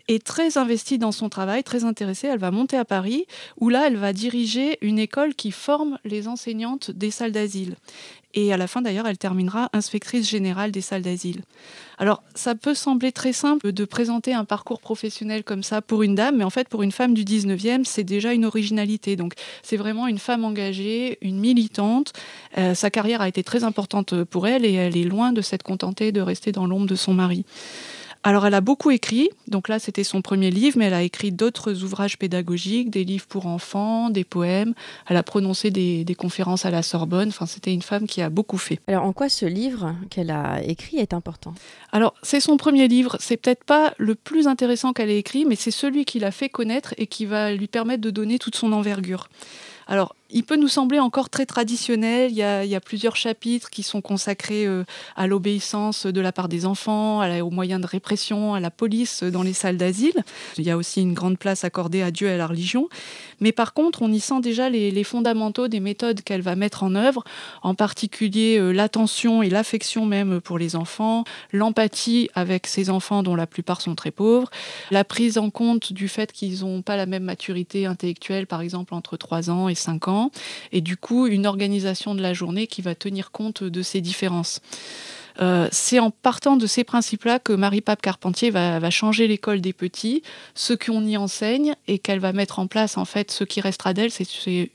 est 0.08 0.24
très 0.26 0.58
investie 0.58 0.98
dans 0.98 1.12
son 1.12 1.28
travail, 1.28 1.62
très 1.62 1.84
intéressée. 1.84 2.26
Elle 2.26 2.40
va 2.40 2.50
monter 2.50 2.76
à 2.76 2.84
Paris, 2.84 3.26
où 3.60 3.68
là, 3.68 3.86
elle 3.86 3.96
va 3.96 4.12
diriger 4.12 4.78
une 4.80 4.98
école 4.98 5.34
qui 5.34 5.50
forme 5.52 5.98
les 6.04 6.28
enseignantes 6.28 6.90
des 6.90 7.10
salles 7.10 7.32
d'asile. 7.32 7.76
Et 8.32 8.52
à 8.52 8.56
la 8.56 8.68
fin, 8.68 8.80
d'ailleurs, 8.80 9.08
elle 9.08 9.18
terminera 9.18 9.70
inspectrice 9.72 10.28
générale 10.28 10.70
des 10.70 10.80
salles 10.80 11.02
d'asile. 11.02 11.42
Alors, 11.98 12.22
ça 12.34 12.54
peut 12.54 12.74
sembler 12.74 13.10
très 13.10 13.32
simple 13.32 13.72
de 13.72 13.84
présenter 13.84 14.32
un 14.32 14.44
parcours 14.44 14.80
professionnel 14.80 15.42
comme 15.42 15.64
ça 15.64 15.82
pour 15.82 16.04
une 16.04 16.14
dame, 16.14 16.36
mais 16.36 16.44
en 16.44 16.50
fait, 16.50 16.68
pour 16.68 16.82
une 16.82 16.92
femme 16.92 17.12
du 17.12 17.24
19e, 17.24 17.84
c'est 17.84 18.04
déjà 18.04 18.32
une 18.32 18.44
originalité. 18.44 19.16
Donc, 19.16 19.34
c'est 19.62 19.76
vraiment 19.76 20.06
une 20.06 20.18
femme 20.18 20.44
engagée, 20.44 21.18
une 21.22 21.40
militante. 21.40 22.12
Euh, 22.56 22.74
sa 22.74 22.90
carrière 22.90 23.20
a 23.20 23.28
été 23.28 23.42
très 23.42 23.64
importante 23.64 24.22
pour 24.24 24.46
elle 24.46 24.64
et 24.64 24.74
elle 24.74 24.96
est 24.96 25.04
loin 25.04 25.32
de 25.32 25.42
s'être 25.42 25.64
contentée 25.64 26.12
de 26.12 26.20
rester 26.20 26.52
dans 26.52 26.66
l'ombre 26.66 26.86
de 26.86 26.94
son 26.94 27.14
mari. 27.14 27.44
Alors 28.22 28.46
elle 28.46 28.54
a 28.54 28.60
beaucoup 28.60 28.90
écrit, 28.90 29.30
donc 29.48 29.68
là 29.68 29.78
c'était 29.78 30.04
son 30.04 30.20
premier 30.20 30.50
livre, 30.50 30.76
mais 30.78 30.84
elle 30.84 30.94
a 30.94 31.02
écrit 31.02 31.32
d'autres 31.32 31.84
ouvrages 31.84 32.18
pédagogiques, 32.18 32.90
des 32.90 33.04
livres 33.04 33.24
pour 33.26 33.46
enfants, 33.46 34.10
des 34.10 34.24
poèmes, 34.24 34.74
elle 35.08 35.16
a 35.16 35.22
prononcé 35.22 35.70
des, 35.70 36.04
conférences 36.18 36.66
à 36.66 36.70
la 36.70 36.82
Sorbonne, 36.82 37.28
enfin 37.28 37.46
c'était 37.46 37.72
une 37.72 37.80
femme 37.80 38.06
qui 38.06 38.20
a 38.20 38.28
beaucoup 38.28 38.58
fait. 38.58 38.78
Alors 38.88 39.04
en 39.04 39.14
quoi 39.14 39.30
ce 39.30 39.46
livre 39.46 39.94
qu'elle 40.10 40.30
a 40.30 40.62
écrit 40.62 40.98
est 40.98 41.14
important? 41.14 41.54
Alors 41.92 42.12
c'est 42.22 42.40
son 42.40 42.58
premier 42.58 42.88
livre, 42.88 43.16
c'est 43.20 43.38
peut-être 43.38 43.64
pas 43.64 43.94
le 43.96 44.14
plus 44.14 44.48
intéressant 44.48 44.92
qu'elle 44.92 45.08
ait 45.08 45.18
écrit, 45.18 45.46
mais 45.46 45.56
c'est 45.56 45.70
celui 45.70 46.04
qui 46.04 46.18
l'a 46.18 46.30
fait 46.30 46.50
connaître 46.50 46.92
et 46.98 47.06
qui 47.06 47.24
va 47.24 47.54
lui 47.54 47.68
permettre 47.68 48.02
de 48.02 48.10
donner 48.10 48.38
toute 48.38 48.54
son 48.54 48.72
envergure. 48.72 49.28
Alors, 49.86 50.14
il 50.32 50.44
peut 50.44 50.56
nous 50.56 50.68
sembler 50.68 50.98
encore 50.98 51.30
très 51.30 51.46
traditionnel. 51.46 52.30
Il 52.30 52.36
y 52.36 52.42
a, 52.42 52.80
plusieurs 52.80 53.16
chapitres 53.16 53.70
qui 53.70 53.82
sont 53.82 54.00
consacrés 54.00 54.66
euh, 54.66 54.84
à 55.16 55.26
l'obéissance 55.26 56.06
de 56.06 56.20
la 56.20 56.32
part 56.32 56.48
des 56.48 56.66
enfants, 56.66 57.20
aux 57.40 57.50
moyens 57.50 57.80
de 57.80 57.86
répression, 57.86 58.54
à 58.54 58.60
la 58.60 58.70
police 58.70 59.22
dans 59.22 59.42
les 59.42 59.52
salles 59.52 59.76
d'asile. 59.76 60.24
Il 60.56 60.64
y 60.64 60.70
a 60.70 60.76
aussi 60.76 61.02
une 61.02 61.14
grande 61.14 61.38
place 61.38 61.64
accordée 61.64 62.02
à 62.02 62.10
Dieu 62.10 62.28
et 62.28 62.32
à 62.32 62.36
la 62.36 62.46
religion. 62.46 62.88
Mais 63.40 63.52
par 63.52 63.72
contre, 63.74 64.02
on 64.02 64.12
y 64.12 64.20
sent 64.20 64.40
déjà 64.40 64.68
les, 64.68 65.04
fondamentaux 65.04 65.66
des 65.66 65.80
méthodes 65.80 66.22
qu'elle 66.22 66.42
va 66.42 66.56
mettre 66.56 66.82
en 66.82 66.94
œuvre, 66.94 67.24
en 67.62 67.74
particulier 67.74 68.58
euh, 68.58 68.70
l'attention 68.70 69.42
et 69.42 69.50
l'affection 69.50 70.04
même 70.06 70.40
pour 70.40 70.58
les 70.58 70.76
enfants, 70.76 71.24
l'empathie 71.52 72.28
avec 72.34 72.66
ces 72.66 72.90
enfants 72.90 73.22
dont 73.22 73.34
la 73.34 73.46
plupart 73.46 73.80
sont 73.80 73.94
très 73.94 74.10
pauvres, 74.10 74.50
la 74.90 75.04
prise 75.04 75.38
en 75.38 75.50
compte 75.50 75.92
du 75.92 76.08
fait 76.08 76.32
qu'ils 76.32 76.60
n'ont 76.60 76.82
pas 76.82 76.96
la 76.96 77.06
même 77.06 77.24
maturité 77.24 77.86
intellectuelle, 77.86 78.46
par 78.46 78.60
exemple 78.60 78.94
entre 78.94 79.16
3 79.16 79.50
ans 79.50 79.68
et 79.68 79.74
5 79.74 80.08
ans, 80.08 80.19
et 80.72 80.80
du 80.80 80.96
coup 80.96 81.26
une 81.26 81.46
organisation 81.46 82.14
de 82.14 82.22
la 82.22 82.32
journée 82.32 82.66
qui 82.66 82.82
va 82.82 82.94
tenir 82.94 83.30
compte 83.30 83.62
de 83.62 83.82
ces 83.82 84.00
différences. 84.00 84.60
Euh, 85.40 85.68
c'est 85.72 85.98
en 85.98 86.10
partant 86.10 86.56
de 86.56 86.66
ces 86.66 86.84
principes-là 86.84 87.38
que 87.38 87.52
Marie-Pape 87.52 88.02
Carpentier 88.02 88.50
va, 88.50 88.90
changer 88.90 89.28
l'école 89.28 89.60
des 89.60 89.72
petits, 89.72 90.22
ce 90.54 90.72
qu'on 90.72 91.06
y 91.06 91.16
enseigne, 91.16 91.74
et 91.86 91.98
qu'elle 91.98 92.18
va 92.18 92.32
mettre 92.32 92.58
en 92.58 92.66
place 92.66 92.98
en 92.98 93.04
fait 93.04 93.30
ce 93.30 93.44
qui 93.44 93.60
restera 93.60 93.94
d'elle. 93.94 94.10
C'est 94.10 94.26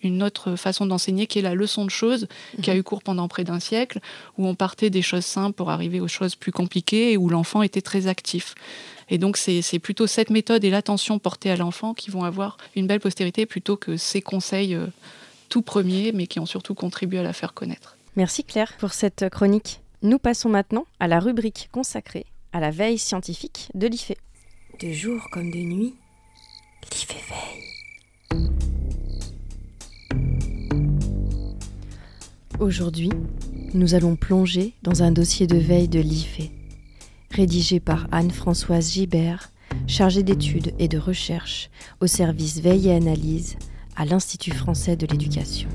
une 0.01 0.23
autre 0.23 0.55
façon 0.55 0.85
d'enseigner 0.85 1.27
qui 1.27 1.39
est 1.39 1.41
la 1.41 1.53
leçon 1.53 1.85
de 1.85 1.89
choses, 1.89 2.27
qui 2.61 2.69
a 2.69 2.73
mhm. 2.73 2.79
eu 2.79 2.83
cours 2.83 3.03
pendant 3.03 3.27
près 3.27 3.43
d'un 3.43 3.59
siècle, 3.59 3.99
où 4.37 4.47
on 4.47 4.55
partait 4.55 4.89
des 4.89 5.01
choses 5.01 5.25
simples 5.25 5.55
pour 5.55 5.69
arriver 5.69 5.99
aux 5.99 6.07
choses 6.07 6.35
plus 6.35 6.51
compliquées 6.51 7.11
et 7.11 7.17
où 7.17 7.29
l'enfant 7.29 7.61
était 7.61 7.81
très 7.81 8.07
actif. 8.07 8.55
Et 9.09 9.19
donc, 9.19 9.37
c'est 9.37 9.79
plutôt 9.79 10.07
cette 10.07 10.31
méthode 10.31 10.63
et 10.63 10.71
l'attention 10.71 11.19
portée 11.19 11.51
à 11.51 11.55
l'enfant 11.55 11.93
qui 11.93 12.09
vont 12.09 12.23
avoir 12.23 12.57
une 12.75 12.87
belle 12.87 12.99
postérité 12.99 13.45
plutôt 13.45 13.77
que 13.77 13.97
ces 13.97 14.21
conseils 14.21 14.73
euh, 14.73 14.87
tout 15.49 15.61
premiers, 15.61 16.11
mais 16.11 16.27
qui 16.27 16.39
ont 16.39 16.45
surtout 16.45 16.75
contribué 16.75 17.19
à 17.19 17.23
la 17.23 17.33
faire 17.33 17.53
connaître. 17.53 17.97
Merci 18.15 18.43
Claire 18.43 18.73
pour 18.77 18.93
cette 18.93 19.29
chronique. 19.29 19.81
Nous 20.01 20.19
passons 20.19 20.49
maintenant 20.49 20.85
à 20.99 21.07
la 21.07 21.19
rubrique 21.19 21.69
consacrée 21.71 22.25
à 22.53 22.59
la 22.59 22.71
veille 22.71 22.97
scientifique 22.97 23.69
de 23.73 23.87
l'IFE. 23.87 24.13
De 24.81 24.91
jour 24.91 25.21
comme 25.33 25.51
de 25.51 25.57
nuit, 25.57 25.95
l'IFE 26.91 27.15
veille. 27.29 28.49
Aujourd'hui, 32.59 33.09
nous 33.73 33.93
allons 33.93 34.15
plonger 34.15 34.73
dans 34.83 35.03
un 35.03 35.11
dossier 35.11 35.47
de 35.47 35.57
veille 35.57 35.89
de 35.89 35.99
l'IFE 35.99 36.49
rédigé 37.35 37.81
par 37.81 38.07
Anne-Françoise 38.11 38.93
Gibert, 38.93 39.51
chargée 39.87 40.23
d'études 40.23 40.73
et 40.79 40.87
de 40.87 40.97
recherche 40.97 41.69
au 41.99 42.07
service 42.07 42.59
Veille 42.61 42.87
et 42.87 42.95
Analyse 42.95 43.57
à 43.95 44.05
l'Institut 44.05 44.51
français 44.51 44.95
de 44.95 45.07
l'éducation. 45.07 45.69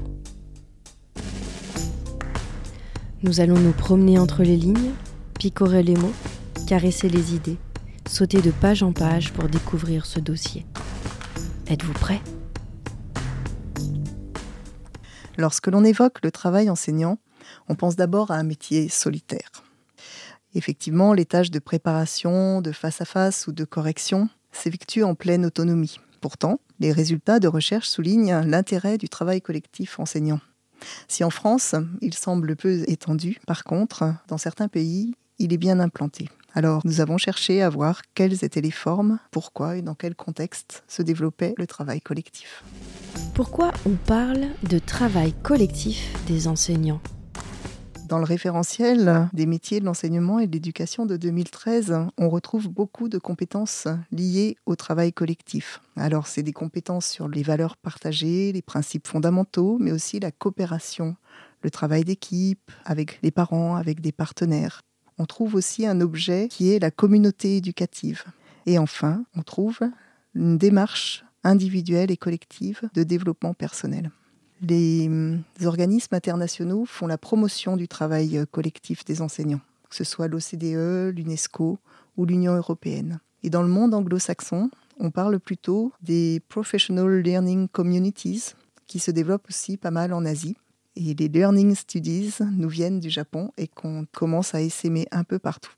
Nous 3.23 3.41
allons 3.41 3.59
nous 3.59 3.73
promener 3.73 4.19
entre 4.19 4.43
les 4.43 4.57
lignes, 4.57 4.93
picorer 5.39 5.83
les 5.83 5.97
mots, 5.97 6.13
caresser 6.67 7.09
les 7.09 7.35
idées, 7.35 7.59
sauter 8.09 8.41
de 8.41 8.51
page 8.51 8.83
en 8.83 8.93
page 8.93 9.33
pour 9.33 9.49
découvrir 9.49 10.07
ce 10.07 10.21
dossier. 10.21 10.67
Êtes-vous 11.67 11.93
prêts? 11.93 12.21
Lorsque 15.39 15.69
l'on 15.69 15.85
évoque 15.85 16.19
le 16.23 16.31
travail 16.31 16.69
enseignant, 16.71 17.19
On 17.69 17.75
pense 17.75 17.97
d'abord 17.97 18.31
à 18.31 18.35
un 18.35 18.43
métier 18.43 18.89
solitaire. 18.89 19.51
Effectivement, 20.55 21.13
les 21.13 21.25
tâches 21.25 21.51
de 21.51 21.59
préparation, 21.59 22.61
de 22.61 22.73
face-à-face 22.73 23.47
ou 23.47 23.53
de 23.53 23.65
correction 23.65 24.29
s'effectuent 24.53 25.05
en 25.05 25.15
pleine 25.15 25.47
autonomie. 25.47 26.01
Pourtant, 26.21 26.61
les 26.79 26.93
résultats 26.93 27.41
de 27.41 27.49
recherche 27.49 27.89
soulignent 27.89 28.43
l'intérêt 28.47 28.99
du 28.99 29.09
travail 29.09 29.41
collectif 29.41 29.99
enseignant. 29.99 30.41
Si 31.09 31.25
en 31.25 31.31
France, 31.31 31.75
il 32.01 32.15
semble 32.15 32.57
peu 32.57 32.83
étendu, 32.89 33.39
par 33.47 33.65
contre, 33.65 34.15
dans 34.29 34.39
certains 34.39 34.69
pays, 34.69 35.15
il 35.39 35.53
est 35.53 35.59
bien 35.59 35.81
implanté. 35.81 36.29
Alors, 36.55 36.83
nous 36.85 37.01
avons 37.01 37.17
cherché 37.17 37.63
à 37.63 37.69
voir 37.69 38.03
quelles 38.15 38.45
étaient 38.45 38.61
les 38.61 38.71
formes, 38.71 39.19
pourquoi 39.31 39.77
et 39.77 39.83
dans 39.83 39.95
quel 39.95 40.15
contexte 40.15 40.83
se 40.89 41.03
développait 41.03 41.55
le 41.59 41.67
travail 41.67 42.01
collectif. 42.01 42.65
Pourquoi 43.35 43.73
on 43.87 43.95
parle 43.95 44.49
de 44.69 44.79
travail 44.79 45.33
collectif 45.43 46.13
des 46.27 46.49
enseignants? 46.49 47.01
Dans 48.11 48.19
le 48.19 48.25
référentiel 48.25 49.29
des 49.33 49.47
métiers 49.47 49.79
de 49.79 49.85
l'enseignement 49.85 50.41
et 50.41 50.49
de 50.49 50.53
l'éducation 50.53 51.07
de 51.07 51.17
2013, 51.17 51.95
on 52.19 52.29
retrouve 52.29 52.69
beaucoup 52.69 53.09
de 53.09 53.19
compétences 53.19 53.87
liées 54.11 54.57
au 54.67 54.75
travail 54.75 55.13
collectif. 55.13 55.81
Alors, 55.95 56.27
c'est 56.27 56.43
des 56.43 56.53
compétences 56.53 57.07
sur 57.07 57.29
les 57.29 57.45
valeurs 57.45 57.77
partagées, 57.77 58.51
les 58.51 58.63
principes 58.63 59.07
fondamentaux, 59.07 59.79
mais 59.81 59.93
aussi 59.93 60.19
la 60.19 60.33
coopération, 60.33 61.15
le 61.63 61.71
travail 61.71 62.03
d'équipe, 62.03 62.73
avec 62.85 63.21
les 63.23 63.31
parents, 63.31 63.77
avec 63.77 64.01
des 64.01 64.13
partenaires. 64.13 64.83
On 65.19 65.25
trouve 65.25 65.55
aussi 65.55 65.87
un 65.87 66.01
objet 66.01 66.49
qui 66.51 66.73
est 66.73 66.81
la 66.81 66.91
communauté 66.91 67.59
éducative. 67.59 68.25
Et 68.67 68.81
enfin, 68.81 69.25
on 69.37 69.43
trouve 69.43 69.79
une 70.35 70.59
démarche 70.59 71.25
individuelle 71.45 72.11
et 72.11 72.17
collective 72.17 72.83
de 72.93 73.05
développement 73.05 73.55
personnel. 73.55 74.11
Les 74.63 75.07
hum, 75.09 75.43
organismes 75.65 76.15
internationaux 76.15 76.85
font 76.85 77.07
la 77.07 77.19
promotion 77.19 77.77
du 77.77 77.89
travail 77.89 78.37
euh, 78.37 78.45
collectif 78.45 79.05
des 79.05 79.23
enseignants, 79.23 79.61
que 79.89 79.97
ce 79.97 80.05
soit 80.05 80.29
l'OCDE, 80.29 81.15
l'UNESCO 81.15 81.79
ou 82.17 82.25
l'Union 82.27 82.55
européenne. 82.55 83.21
Et 83.43 83.49
dans 83.49 83.63
le 83.63 83.69
monde 83.69 83.95
anglo-saxon, 83.95 84.71
on 84.99 85.11
parle 85.11 85.41
plutôt 85.41 85.93
des 86.03 86.43
Professional 86.49 87.21
Learning 87.21 87.69
Communities, 87.69 88.53
qui 88.87 88.99
se 88.99 89.11
développent 89.11 89.49
aussi 89.49 89.79
pas 89.79 89.91
mal 89.91 90.13
en 90.13 90.27
Asie. 90.27 90.57
Et 90.95 91.15
les 91.15 91.29
Learning 91.29 91.75
Studies 91.75 92.35
nous 92.53 92.69
viennent 92.69 93.01
du 93.01 93.09
Japon 93.09 93.53
et 93.57 93.67
qu'on 93.67 94.05
commence 94.13 94.55
à 94.55 94.61
essaimer 94.61 95.07
un 95.11 95.25
peu 95.25 95.39
partout. 95.39 95.73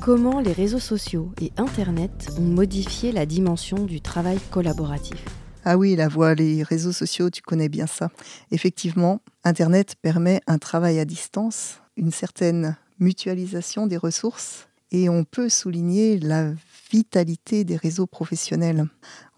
Comment 0.00 0.40
les 0.40 0.52
réseaux 0.52 0.80
sociaux 0.80 1.32
et 1.40 1.52
Internet 1.56 2.28
ont 2.38 2.42
modifié 2.42 3.12
la 3.12 3.24
dimension 3.24 3.84
du 3.84 4.02
travail 4.02 4.38
collaboratif? 4.50 5.24
Ah 5.64 5.78
oui, 5.78 5.96
la 5.96 6.08
voix, 6.08 6.34
les 6.34 6.62
réseaux 6.62 6.92
sociaux, 6.92 7.30
tu 7.30 7.40
connais 7.40 7.68
bien 7.68 7.86
ça. 7.86 8.10
Effectivement, 8.50 9.20
Internet 9.44 9.96
permet 10.02 10.40
un 10.46 10.58
travail 10.58 10.98
à 10.98 11.04
distance, 11.04 11.80
une 11.96 12.10
certaine 12.10 12.76
mutualisation 12.98 13.86
des 13.86 13.96
ressources 13.96 14.68
et 14.90 15.08
on 15.08 15.24
peut 15.24 15.48
souligner 15.48 16.18
la 16.18 16.52
vitalité 16.92 17.64
des 17.64 17.76
réseaux 17.76 18.06
professionnels. 18.06 18.86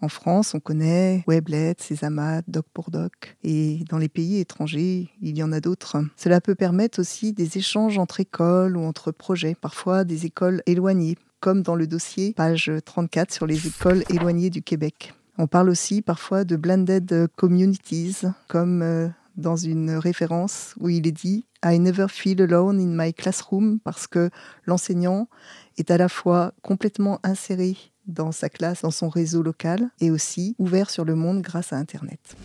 En 0.01 0.09
France, 0.09 0.53
on 0.53 0.59
connaît 0.59 1.23
Weblet, 1.27 1.75
Césamat, 1.79 2.41
Doc 2.47 2.65
pour 2.73 2.91
Doc. 2.91 3.37
Et 3.43 3.83
dans 3.89 3.97
les 3.97 4.09
pays 4.09 4.39
étrangers, 4.39 5.09
il 5.21 5.37
y 5.37 5.41
en 5.41 5.51
a 5.51 5.59
d'autres. 5.59 5.97
Cela 6.15 6.41
peut 6.41 6.55
permettre 6.55 6.99
aussi 6.99 7.33
des 7.33 7.57
échanges 7.57 7.97
entre 7.97 8.19
écoles 8.19 8.77
ou 8.77 8.81
entre 8.81 9.11
projets, 9.11 9.55
parfois 9.55 10.03
des 10.03 10.25
écoles 10.25 10.61
éloignées, 10.67 11.15
comme 11.39 11.63
dans 11.63 11.75
le 11.75 11.87
dossier 11.87 12.33
page 12.33 12.71
34 12.85 13.33
sur 13.33 13.47
les 13.47 13.65
écoles 13.65 14.03
éloignées 14.09 14.51
du 14.51 14.61
Québec. 14.61 15.13
On 15.39 15.45
parle 15.45 15.69
aussi 15.69 16.01
parfois 16.01 16.43
de 16.43 16.55
blended 16.55 17.27
communities, 17.35 18.23
comme 18.47 18.81
euh, 18.81 19.07
dans 19.35 19.55
une 19.55 19.91
référence 19.91 20.73
où 20.79 20.89
il 20.89 21.05
est 21.05 21.11
dit 21.11 21.45
I 21.63 21.79
never 21.79 22.07
feel 22.09 22.41
alone 22.41 22.79
in 22.79 23.05
my 23.05 23.13
classroom 23.13 23.79
parce 23.83 24.07
que 24.07 24.31
l'enseignant 24.65 25.29
est 25.77 25.91
à 25.91 25.97
la 25.97 26.09
fois 26.09 26.53
complètement 26.63 27.19
inséré 27.23 27.77
dans 28.07 28.31
sa 28.31 28.49
classe, 28.49 28.81
dans 28.81 28.91
son 28.91 29.09
réseau 29.09 29.43
local 29.43 29.89
et 29.99 30.09
aussi 30.09 30.55
ouvert 30.57 30.89
sur 30.89 31.05
le 31.05 31.13
monde 31.13 31.43
grâce 31.43 31.71
à 31.71 31.77
Internet. 31.77 32.35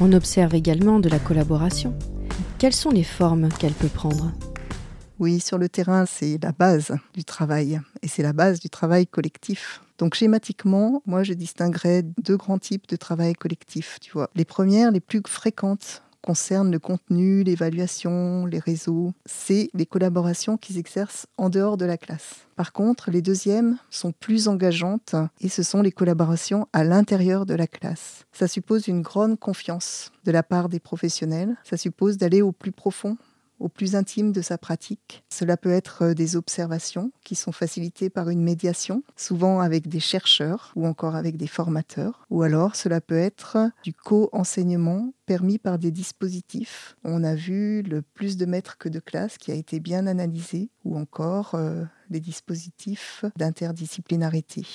On 0.00 0.12
observe 0.12 0.54
également 0.56 0.98
de 0.98 1.08
la 1.08 1.20
collaboration. 1.20 1.96
Quelles 2.58 2.74
sont 2.74 2.90
les 2.90 3.04
formes 3.04 3.48
qu'elle 3.50 3.72
peut 3.72 3.88
prendre? 3.88 4.32
Oui, 5.20 5.38
sur 5.38 5.58
le 5.58 5.68
terrain, 5.68 6.06
c'est 6.06 6.38
la 6.42 6.50
base 6.52 6.96
du 7.14 7.24
travail 7.24 7.80
et 8.02 8.08
c'est 8.08 8.22
la 8.22 8.32
base 8.32 8.58
du 8.58 8.68
travail 8.68 9.06
collectif. 9.06 9.80
Donc 9.98 10.14
schématiquement, 10.14 11.02
moi 11.06 11.24
je 11.24 11.32
distinguerais 11.32 12.04
deux 12.22 12.36
grands 12.36 12.58
types 12.58 12.86
de 12.88 12.96
travail 12.96 13.34
collectif, 13.34 13.98
tu 14.00 14.12
vois. 14.12 14.30
Les 14.34 14.44
premières, 14.44 14.92
les 14.92 15.00
plus 15.00 15.20
fréquentes 15.26 16.02
concernent 16.22 16.70
le 16.70 16.78
contenu, 16.78 17.42
l'évaluation, 17.42 18.46
les 18.46 18.58
réseaux. 18.58 19.12
C'est 19.26 19.70
les 19.74 19.86
collaborations 19.86 20.56
qui 20.56 20.74
s'exercent 20.74 21.26
en 21.36 21.48
dehors 21.48 21.76
de 21.76 21.84
la 21.84 21.96
classe. 21.96 22.46
Par 22.56 22.72
contre, 22.72 23.10
les 23.10 23.22
deuxièmes 23.22 23.78
sont 23.90 24.12
plus 24.12 24.48
engageantes 24.48 25.14
et 25.40 25.48
ce 25.48 25.62
sont 25.62 25.80
les 25.80 25.92
collaborations 25.92 26.66
à 26.72 26.84
l'intérieur 26.84 27.46
de 27.46 27.54
la 27.54 27.66
classe. 27.66 28.24
Ça 28.32 28.48
suppose 28.48 28.88
une 28.88 29.02
grande 29.02 29.38
confiance 29.38 30.12
de 30.24 30.32
la 30.32 30.42
part 30.42 30.68
des 30.68 30.80
professionnels. 30.80 31.56
Ça 31.64 31.76
suppose 31.76 32.18
d'aller 32.18 32.42
au 32.42 32.52
plus 32.52 32.72
profond 32.72 33.16
au 33.60 33.68
plus 33.68 33.96
intime 33.96 34.32
de 34.32 34.40
sa 34.40 34.58
pratique. 34.58 35.24
Cela 35.30 35.56
peut 35.56 35.72
être 35.72 36.04
euh, 36.04 36.14
des 36.14 36.36
observations 36.36 37.12
qui 37.24 37.34
sont 37.34 37.52
facilitées 37.52 38.10
par 38.10 38.30
une 38.30 38.42
médiation, 38.42 39.02
souvent 39.16 39.60
avec 39.60 39.88
des 39.88 40.00
chercheurs 40.00 40.72
ou 40.76 40.86
encore 40.86 41.16
avec 41.16 41.36
des 41.36 41.46
formateurs. 41.46 42.26
Ou 42.30 42.42
alors 42.42 42.76
cela 42.76 43.00
peut 43.00 43.18
être 43.18 43.70
du 43.82 43.92
co-enseignement 43.92 45.12
permis 45.26 45.58
par 45.58 45.78
des 45.78 45.90
dispositifs. 45.90 46.96
On 47.04 47.22
a 47.22 47.34
vu 47.34 47.82
le 47.82 48.02
plus 48.02 48.36
de 48.36 48.46
maîtres 48.46 48.78
que 48.78 48.88
de 48.88 48.98
classe 48.98 49.36
qui 49.36 49.52
a 49.52 49.54
été 49.54 49.78
bien 49.80 50.06
analysé, 50.06 50.70
ou 50.84 50.96
encore 50.96 51.54
euh, 51.54 51.84
les 52.08 52.20
dispositifs 52.20 53.24
d'interdisciplinarité. 53.36 54.66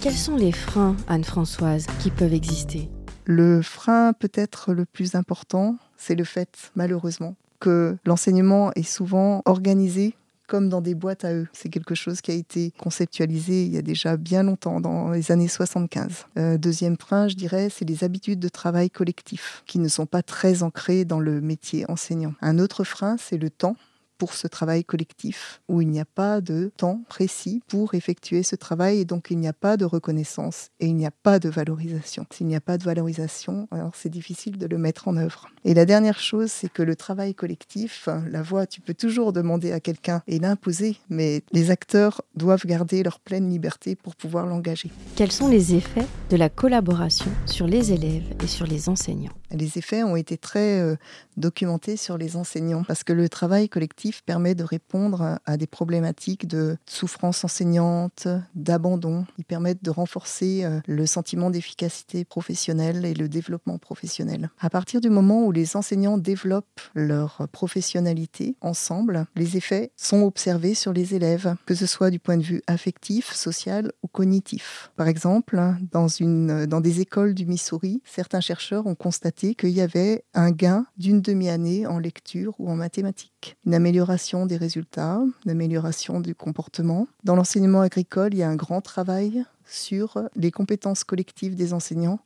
Quels 0.00 0.14
sont 0.14 0.36
les 0.36 0.52
freins, 0.52 0.96
Anne-Françoise, 1.08 1.86
qui 2.00 2.10
peuvent 2.10 2.32
exister? 2.32 2.90
Le 3.24 3.62
frein 3.62 4.14
peut-être 4.14 4.72
le 4.72 4.84
plus 4.84 5.14
important, 5.14 5.76
c'est 5.96 6.16
le 6.16 6.24
fait, 6.24 6.72
malheureusement, 6.74 7.36
que 7.62 7.96
l'enseignement 8.04 8.72
est 8.74 8.82
souvent 8.82 9.40
organisé 9.44 10.16
comme 10.48 10.68
dans 10.68 10.82
des 10.82 10.94
boîtes 10.94 11.24
à 11.24 11.32
eux. 11.32 11.48
C'est 11.54 11.70
quelque 11.70 11.94
chose 11.94 12.20
qui 12.20 12.30
a 12.30 12.34
été 12.34 12.72
conceptualisé 12.76 13.64
il 13.64 13.72
y 13.72 13.78
a 13.78 13.82
déjà 13.82 14.18
bien 14.18 14.42
longtemps, 14.42 14.80
dans 14.80 15.10
les 15.10 15.32
années 15.32 15.48
75. 15.48 16.26
Euh, 16.36 16.58
deuxième 16.58 16.98
point, 16.98 17.28
je 17.28 17.36
dirais, 17.36 17.68
c'est 17.70 17.88
les 17.88 18.04
habitudes 18.04 18.40
de 18.40 18.48
travail 18.48 18.90
collectif, 18.90 19.62
qui 19.66 19.78
ne 19.78 19.88
sont 19.88 20.04
pas 20.04 20.22
très 20.22 20.62
ancrées 20.62 21.06
dans 21.06 21.20
le 21.20 21.40
métier 21.40 21.88
enseignant. 21.88 22.34
Un 22.42 22.58
autre 22.58 22.84
frein, 22.84 23.16
c'est 23.18 23.38
le 23.38 23.48
temps 23.48 23.76
pour 24.22 24.34
ce 24.34 24.46
travail 24.46 24.84
collectif, 24.84 25.60
où 25.68 25.80
il 25.80 25.88
n'y 25.88 25.98
a 25.98 26.04
pas 26.04 26.40
de 26.40 26.70
temps 26.76 27.02
précis 27.08 27.60
pour 27.66 27.96
effectuer 27.96 28.44
ce 28.44 28.54
travail 28.54 29.00
et 29.00 29.04
donc 29.04 29.32
il 29.32 29.38
n'y 29.38 29.48
a 29.48 29.52
pas 29.52 29.76
de 29.76 29.84
reconnaissance 29.84 30.68
et 30.78 30.86
il 30.86 30.94
n'y 30.94 31.06
a 31.06 31.10
pas 31.10 31.40
de 31.40 31.48
valorisation. 31.48 32.24
S'il 32.32 32.46
n'y 32.46 32.54
a 32.54 32.60
pas 32.60 32.78
de 32.78 32.84
valorisation, 32.84 33.66
alors 33.72 33.96
c'est 33.96 34.10
difficile 34.10 34.58
de 34.58 34.66
le 34.68 34.78
mettre 34.78 35.08
en 35.08 35.16
œuvre. 35.16 35.48
Et 35.64 35.74
la 35.74 35.86
dernière 35.86 36.20
chose, 36.20 36.52
c'est 36.52 36.72
que 36.72 36.84
le 36.84 36.94
travail 36.94 37.34
collectif, 37.34 38.08
la 38.30 38.42
voix, 38.42 38.64
tu 38.64 38.80
peux 38.80 38.94
toujours 38.94 39.32
demander 39.32 39.72
à 39.72 39.80
quelqu'un 39.80 40.22
et 40.28 40.38
l'imposer, 40.38 40.98
mais 41.10 41.42
les 41.50 41.72
acteurs 41.72 42.22
doivent 42.36 42.64
garder 42.64 43.02
leur 43.02 43.18
pleine 43.18 43.50
liberté 43.50 43.96
pour 43.96 44.14
pouvoir 44.14 44.46
l'engager. 44.46 44.92
Quels 45.16 45.32
sont 45.32 45.48
les 45.48 45.74
effets 45.74 46.06
de 46.30 46.36
la 46.36 46.48
collaboration 46.48 47.32
sur 47.46 47.66
les 47.66 47.90
élèves 47.90 48.36
et 48.40 48.46
sur 48.46 48.66
les 48.68 48.88
enseignants? 48.88 49.34
Les 49.52 49.78
effets 49.78 50.02
ont 50.02 50.16
été 50.16 50.36
très 50.36 50.80
euh, 50.80 50.96
documentés 51.36 51.96
sur 51.96 52.18
les 52.18 52.36
enseignants 52.36 52.84
parce 52.84 53.04
que 53.04 53.12
le 53.12 53.28
travail 53.28 53.68
collectif 53.68 54.22
permet 54.24 54.54
de 54.54 54.64
répondre 54.64 55.38
à 55.44 55.56
des 55.56 55.66
problématiques 55.66 56.46
de 56.46 56.76
souffrance 56.86 57.44
enseignante, 57.44 58.28
d'abandon. 58.54 59.26
Ils 59.38 59.44
permettent 59.44 59.84
de 59.84 59.90
renforcer 59.90 60.64
euh, 60.64 60.80
le 60.86 61.06
sentiment 61.06 61.50
d'efficacité 61.50 62.24
professionnelle 62.24 63.04
et 63.04 63.14
le 63.14 63.28
développement 63.28 63.78
professionnel. 63.78 64.50
À 64.60 64.70
partir 64.70 65.00
du 65.00 65.10
moment 65.10 65.44
où 65.44 65.52
les 65.52 65.76
enseignants 65.76 66.18
développent 66.18 66.80
leur 66.94 67.48
professionnalité 67.52 68.56
ensemble, 68.60 69.26
les 69.36 69.56
effets 69.56 69.90
sont 69.96 70.22
observés 70.22 70.74
sur 70.74 70.92
les 70.92 71.14
élèves, 71.14 71.54
que 71.66 71.74
ce 71.74 71.86
soit 71.86 72.10
du 72.10 72.18
point 72.18 72.36
de 72.36 72.42
vue 72.42 72.62
affectif, 72.66 73.32
social 73.32 73.92
ou 74.02 74.08
cognitif. 74.08 74.90
Par 74.96 75.08
exemple, 75.08 75.60
dans, 75.92 76.08
une, 76.08 76.66
dans 76.66 76.80
des 76.80 77.00
écoles 77.00 77.34
du 77.34 77.46
Missouri, 77.46 78.02
certains 78.04 78.40
chercheurs 78.40 78.86
ont 78.86 78.94
constaté 78.94 79.41
qu'il 79.50 79.70
y 79.70 79.80
avait 79.80 80.24
un 80.34 80.50
gain 80.50 80.86
d'une 80.96 81.20
demi-année 81.20 81.86
en 81.86 81.98
lecture 81.98 82.54
ou 82.58 82.70
en 82.70 82.76
mathématiques, 82.76 83.56
une 83.66 83.74
amélioration 83.74 84.46
des 84.46 84.56
résultats, 84.56 85.20
une 85.44 85.50
amélioration 85.50 86.20
du 86.20 86.34
comportement. 86.34 87.08
Dans 87.24 87.36
l'enseignement 87.36 87.80
agricole, 87.80 88.34
il 88.34 88.38
y 88.38 88.42
a 88.42 88.48
un 88.48 88.56
grand 88.56 88.80
travail 88.80 89.44
sur 89.66 90.22
les 90.36 90.50
compétences 90.50 91.04
collectives 91.04 91.54
des 91.54 91.72
enseignants 91.72 92.20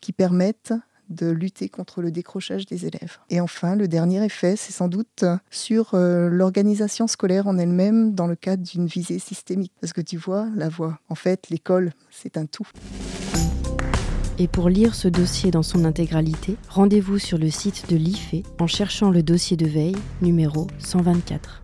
qui 0.00 0.12
permettent 0.12 0.74
de 1.08 1.30
lutter 1.30 1.68
contre 1.68 2.00
le 2.00 2.10
décrochage 2.10 2.64
des 2.64 2.86
élèves. 2.86 3.18
Et 3.28 3.40
enfin, 3.40 3.76
le 3.76 3.86
dernier 3.86 4.24
effet, 4.24 4.56
c'est 4.56 4.72
sans 4.72 4.88
doute 4.88 5.24
sur 5.50 5.90
euh, 5.92 6.28
l'organisation 6.30 7.06
scolaire 7.06 7.46
en 7.46 7.58
elle-même 7.58 8.14
dans 8.14 8.26
le 8.26 8.36
cadre 8.36 8.62
d'une 8.62 8.86
visée 8.86 9.18
systémique. 9.18 9.72
Parce 9.80 9.92
que 9.92 10.00
tu 10.00 10.16
vois, 10.16 10.48
la 10.54 10.70
voix, 10.70 10.98
en 11.10 11.14
fait, 11.14 11.50
l'école, 11.50 11.92
c'est 12.10 12.38
un 12.38 12.46
tout. 12.46 12.66
Et 14.42 14.48
pour 14.48 14.68
lire 14.68 14.96
ce 14.96 15.06
dossier 15.06 15.52
dans 15.52 15.62
son 15.62 15.84
intégralité, 15.84 16.56
rendez-vous 16.68 17.20
sur 17.20 17.38
le 17.38 17.48
site 17.48 17.88
de 17.88 17.94
l'IFE 17.94 18.44
en 18.58 18.66
cherchant 18.66 19.12
le 19.12 19.22
dossier 19.22 19.56
de 19.56 19.66
veille 19.66 19.94
numéro 20.20 20.66
124. 20.80 21.62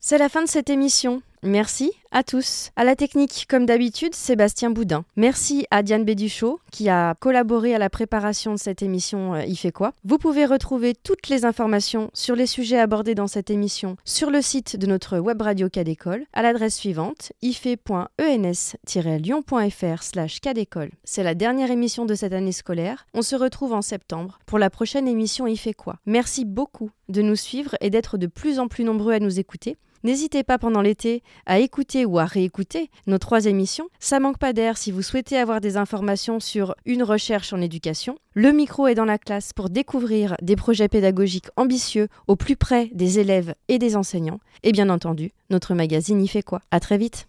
C'est 0.00 0.16
la 0.16 0.30
fin 0.30 0.42
de 0.42 0.48
cette 0.48 0.70
émission. 0.70 1.20
Merci 1.46 1.92
à 2.10 2.24
tous. 2.24 2.72
À 2.74 2.82
la 2.82 2.96
technique, 2.96 3.46
comme 3.48 3.66
d'habitude, 3.66 4.16
Sébastien 4.16 4.70
Boudin. 4.70 5.04
Merci 5.16 5.64
à 5.70 5.84
Diane 5.84 6.04
Béduchot 6.04 6.58
qui 6.72 6.88
a 6.88 7.14
collaboré 7.14 7.72
à 7.74 7.78
la 7.78 7.88
préparation 7.88 8.52
de 8.52 8.58
cette 8.58 8.82
émission 8.82 9.34
euh, 9.34 9.44
Il 9.44 9.54
fait 9.56 9.70
quoi 9.70 9.92
Vous 10.04 10.18
pouvez 10.18 10.44
retrouver 10.44 10.94
toutes 10.94 11.28
les 11.28 11.44
informations 11.44 12.10
sur 12.14 12.34
les 12.34 12.46
sujets 12.46 12.80
abordés 12.80 13.14
dans 13.14 13.28
cette 13.28 13.50
émission 13.50 13.96
sur 14.04 14.30
le 14.30 14.42
site 14.42 14.76
de 14.76 14.86
notre 14.86 15.18
web 15.18 15.40
radio 15.40 15.68
Cadécole 15.68 16.24
à 16.32 16.42
l'adresse 16.42 16.74
suivante 16.74 17.32
ife.ens-lyon.fr 17.42 20.02
slash 20.02 20.40
cadécole. 20.40 20.90
C'est 21.04 21.22
la 21.22 21.36
dernière 21.36 21.70
émission 21.70 22.06
de 22.06 22.14
cette 22.14 22.32
année 22.32 22.50
scolaire. 22.50 23.06
On 23.14 23.22
se 23.22 23.36
retrouve 23.36 23.72
en 23.72 23.82
septembre 23.82 24.40
pour 24.46 24.58
la 24.58 24.70
prochaine 24.70 25.06
émission 25.06 25.46
Il 25.46 25.58
fait 25.58 25.74
quoi 25.74 25.98
Merci 26.06 26.44
beaucoup 26.44 26.90
de 27.08 27.22
nous 27.22 27.36
suivre 27.36 27.76
et 27.80 27.90
d'être 27.90 28.18
de 28.18 28.26
plus 28.26 28.58
en 28.58 28.66
plus 28.66 28.82
nombreux 28.82 29.12
à 29.12 29.20
nous 29.20 29.38
écouter. 29.38 29.76
N'hésitez 30.06 30.44
pas 30.44 30.56
pendant 30.56 30.82
l'été 30.82 31.24
à 31.46 31.58
écouter 31.58 32.06
ou 32.06 32.20
à 32.20 32.26
réécouter 32.26 32.90
nos 33.08 33.18
trois 33.18 33.46
émissions. 33.46 33.88
Ça 33.98 34.20
manque 34.20 34.38
pas 34.38 34.52
d'air 34.52 34.78
si 34.78 34.92
vous 34.92 35.02
souhaitez 35.02 35.36
avoir 35.36 35.60
des 35.60 35.76
informations 35.76 36.38
sur 36.38 36.76
une 36.84 37.02
recherche 37.02 37.52
en 37.52 37.60
éducation. 37.60 38.16
Le 38.32 38.52
micro 38.52 38.86
est 38.86 38.94
dans 38.94 39.04
la 39.04 39.18
classe 39.18 39.52
pour 39.52 39.68
découvrir 39.68 40.36
des 40.42 40.54
projets 40.54 40.86
pédagogiques 40.86 41.48
ambitieux 41.56 42.06
au 42.28 42.36
plus 42.36 42.54
près 42.54 42.88
des 42.94 43.18
élèves 43.18 43.56
et 43.66 43.80
des 43.80 43.96
enseignants. 43.96 44.38
Et 44.62 44.70
bien 44.70 44.90
entendu, 44.90 45.32
notre 45.50 45.74
magazine 45.74 46.22
y 46.22 46.28
fait 46.28 46.42
quoi? 46.42 46.60
À 46.70 46.78
très 46.78 46.98
vite 46.98 47.26